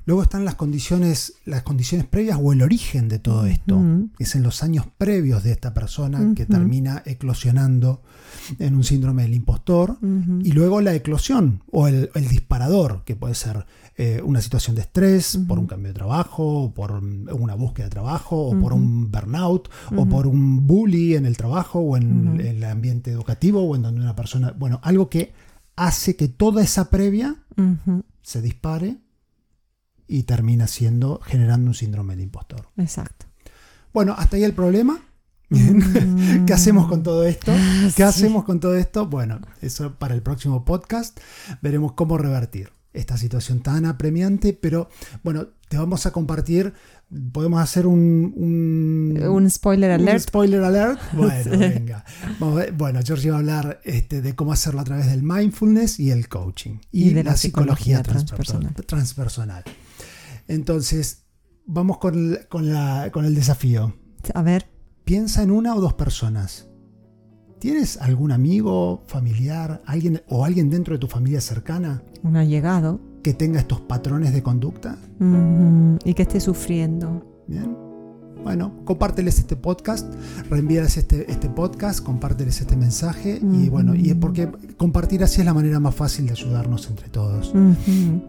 Luego 0.09 0.23
están 0.23 0.43
las 0.43 0.55
condiciones, 0.55 1.35
las 1.45 1.61
condiciones 1.61 2.07
previas 2.07 2.39
o 2.41 2.51
el 2.51 2.63
origen 2.63 3.09
de 3.09 3.19
todo 3.19 3.45
esto. 3.45 3.79
Es 4.17 4.33
en 4.33 4.41
los 4.41 4.63
años 4.63 4.87
previos 4.97 5.43
de 5.43 5.51
esta 5.51 5.75
persona 5.75 6.33
que 6.35 6.47
termina 6.47 7.03
eclosionando 7.05 8.01
en 8.57 8.73
un 8.73 8.83
síndrome 8.83 9.21
del 9.21 9.35
impostor. 9.35 9.99
Y 10.01 10.51
luego 10.53 10.81
la 10.81 10.95
eclosión 10.95 11.61
o 11.71 11.87
el, 11.87 12.09
disparador, 12.27 13.03
que 13.05 13.15
puede 13.15 13.35
ser 13.35 13.67
eh, 13.97 14.19
una 14.25 14.41
situación 14.41 14.75
de 14.75 14.81
estrés 14.81 15.37
por 15.47 15.59
un 15.59 15.67
cambio 15.67 15.89
de 15.89 15.93
trabajo, 15.93 16.73
por 16.73 16.93
una 16.93 17.53
búsqueda 17.53 17.85
de 17.85 17.91
trabajo, 17.91 18.47
o 18.47 18.59
por 18.59 18.73
un 18.73 19.11
burnout, 19.11 19.69
o 19.95 20.07
por 20.07 20.25
un 20.25 20.65
bully 20.65 21.17
en 21.17 21.27
el 21.27 21.37
trabajo, 21.37 21.81
o 21.81 21.95
en 21.95 22.41
el 22.41 22.63
ambiente 22.63 23.11
educativo, 23.11 23.61
o 23.61 23.75
en 23.75 23.83
donde 23.83 24.01
una 24.01 24.15
persona. 24.15 24.55
Bueno, 24.57 24.79
algo 24.81 25.07
que 25.07 25.33
hace 25.75 26.15
que 26.15 26.29
toda 26.29 26.63
esa 26.63 26.89
previa 26.89 27.35
se 28.23 28.41
dispare 28.41 28.97
y 30.09 30.23
termina 30.23 30.67
siendo 30.67 31.21
generando 31.23 31.69
un 31.69 31.75
síndrome 31.75 32.15
del 32.15 32.23
impostor. 32.23 32.67
Exacto. 32.77 33.27
Bueno, 33.93 34.15
hasta 34.17 34.35
ahí 34.35 34.43
el 34.43 34.53
problema. 34.53 34.99
¿Qué 35.49 36.53
hacemos 36.53 36.87
con 36.87 37.03
todo 37.03 37.25
esto? 37.25 37.53
¿Qué 37.95 38.03
hacemos 38.03 38.43
con 38.43 38.59
todo 38.59 38.75
esto? 38.75 39.05
Bueno, 39.05 39.39
eso 39.61 39.95
para 39.95 40.15
el 40.15 40.21
próximo 40.21 40.65
podcast 40.65 41.19
veremos 41.61 41.93
cómo 41.93 42.17
revertir 42.17 42.71
esta 42.91 43.17
situación 43.17 43.61
tan 43.61 43.85
apremiante, 43.85 44.53
pero 44.53 44.89
bueno, 45.23 45.47
te 45.69 45.77
vamos 45.77 46.07
a 46.07 46.11
compartir, 46.11 46.73
podemos 47.31 47.61
hacer 47.61 47.85
un... 47.85 49.19
Un, 49.21 49.49
spoiler 49.49 49.91
alert. 49.91 50.13
Un 50.13 50.19
spoiler 50.19 50.63
alert. 50.63 50.99
Bueno, 51.13 51.57
venga. 51.57 52.03
bueno, 52.75 52.99
George 53.03 53.29
va 53.29 53.37
a 53.37 53.39
hablar 53.39 53.81
este, 53.83 54.21
de 54.21 54.35
cómo 54.35 54.53
hacerlo 54.53 54.81
a 54.81 54.83
través 54.83 55.05
del 55.05 55.21
mindfulness 55.21 55.99
y 55.99 56.09
el 56.09 56.27
coaching. 56.27 56.79
Y, 56.91 57.11
de 57.11 57.23
la, 57.23 57.37
psicología, 57.37 58.01
transpersonal. 58.01 58.73
transpersonal. 58.73 59.63
Entonces, 60.49 61.27
vamos 61.65 61.99
con 61.99 62.15
el, 62.15 63.35
desafío. 63.35 63.95
A 64.33 64.41
ver. 64.41 64.67
Piensa 65.05 65.43
en 65.43 65.51
una 65.51 65.75
o 65.75 65.79
dos 65.79 65.93
personas. 65.93 66.67
¿Tienes 67.59 67.97
algún 67.97 68.31
amigo, 68.31 69.03
familiar, 69.07 69.81
alguien 69.85 70.21
o 70.27 70.45
alguien 70.45 70.69
dentro 70.69 70.93
de 70.95 70.99
tu 70.99 71.07
familia 71.07 71.39
cercana? 71.39 72.03
Un 72.23 72.35
allegado. 72.35 72.99
Que 73.23 73.33
tenga 73.33 73.59
estos 73.59 73.81
patrones 73.81 74.33
de 74.33 74.43
conducta. 74.43 74.97
Y 76.03 76.13
que 76.13 76.21
esté 76.23 76.39
sufriendo. 76.39 77.43
Bien 77.47 77.88
bueno, 78.43 78.73
compárteles 78.85 79.39
este 79.39 79.55
podcast, 79.55 80.07
reenvíales 80.49 80.97
este, 80.97 81.31
este 81.31 81.49
podcast, 81.49 82.03
compárteles 82.03 82.61
este 82.61 82.75
mensaje 82.75 83.39
y 83.41 83.69
bueno, 83.69 83.95
y 83.95 84.09
es 84.09 84.15
porque 84.15 84.49
compartir 84.77 85.23
así 85.23 85.41
es 85.41 85.45
la 85.45 85.53
manera 85.53 85.79
más 85.79 85.95
fácil 85.95 86.25
de 86.25 86.31
ayudarnos 86.31 86.87
entre 86.89 87.09
todos. 87.09 87.53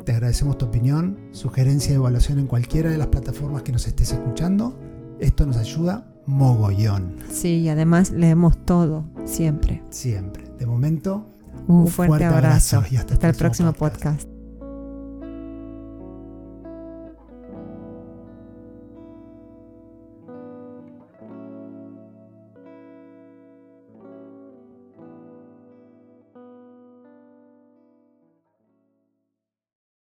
Te 0.04 0.12
agradecemos 0.12 0.58
tu 0.58 0.66
opinión, 0.66 1.16
sugerencia 1.32 1.92
y 1.92 1.94
evaluación 1.94 2.38
en 2.38 2.46
cualquiera 2.46 2.90
de 2.90 2.98
las 2.98 3.08
plataformas 3.08 3.62
que 3.62 3.72
nos 3.72 3.86
estés 3.86 4.12
escuchando. 4.12 4.78
Esto 5.20 5.46
nos 5.46 5.56
ayuda 5.56 6.06
mogollón. 6.26 7.16
Sí, 7.30 7.58
y 7.60 7.68
además 7.68 8.10
leemos 8.10 8.64
todo, 8.64 9.04
siempre. 9.24 9.82
Siempre. 9.90 10.44
De 10.58 10.66
momento, 10.66 11.26
un, 11.66 11.86
fuerte, 11.88 12.24
abrazo, 12.24 12.82
y 12.90 12.96
hasta, 12.96 13.28
el 13.28 13.34
próximo, 13.34 13.72
podcast. 13.72 14.28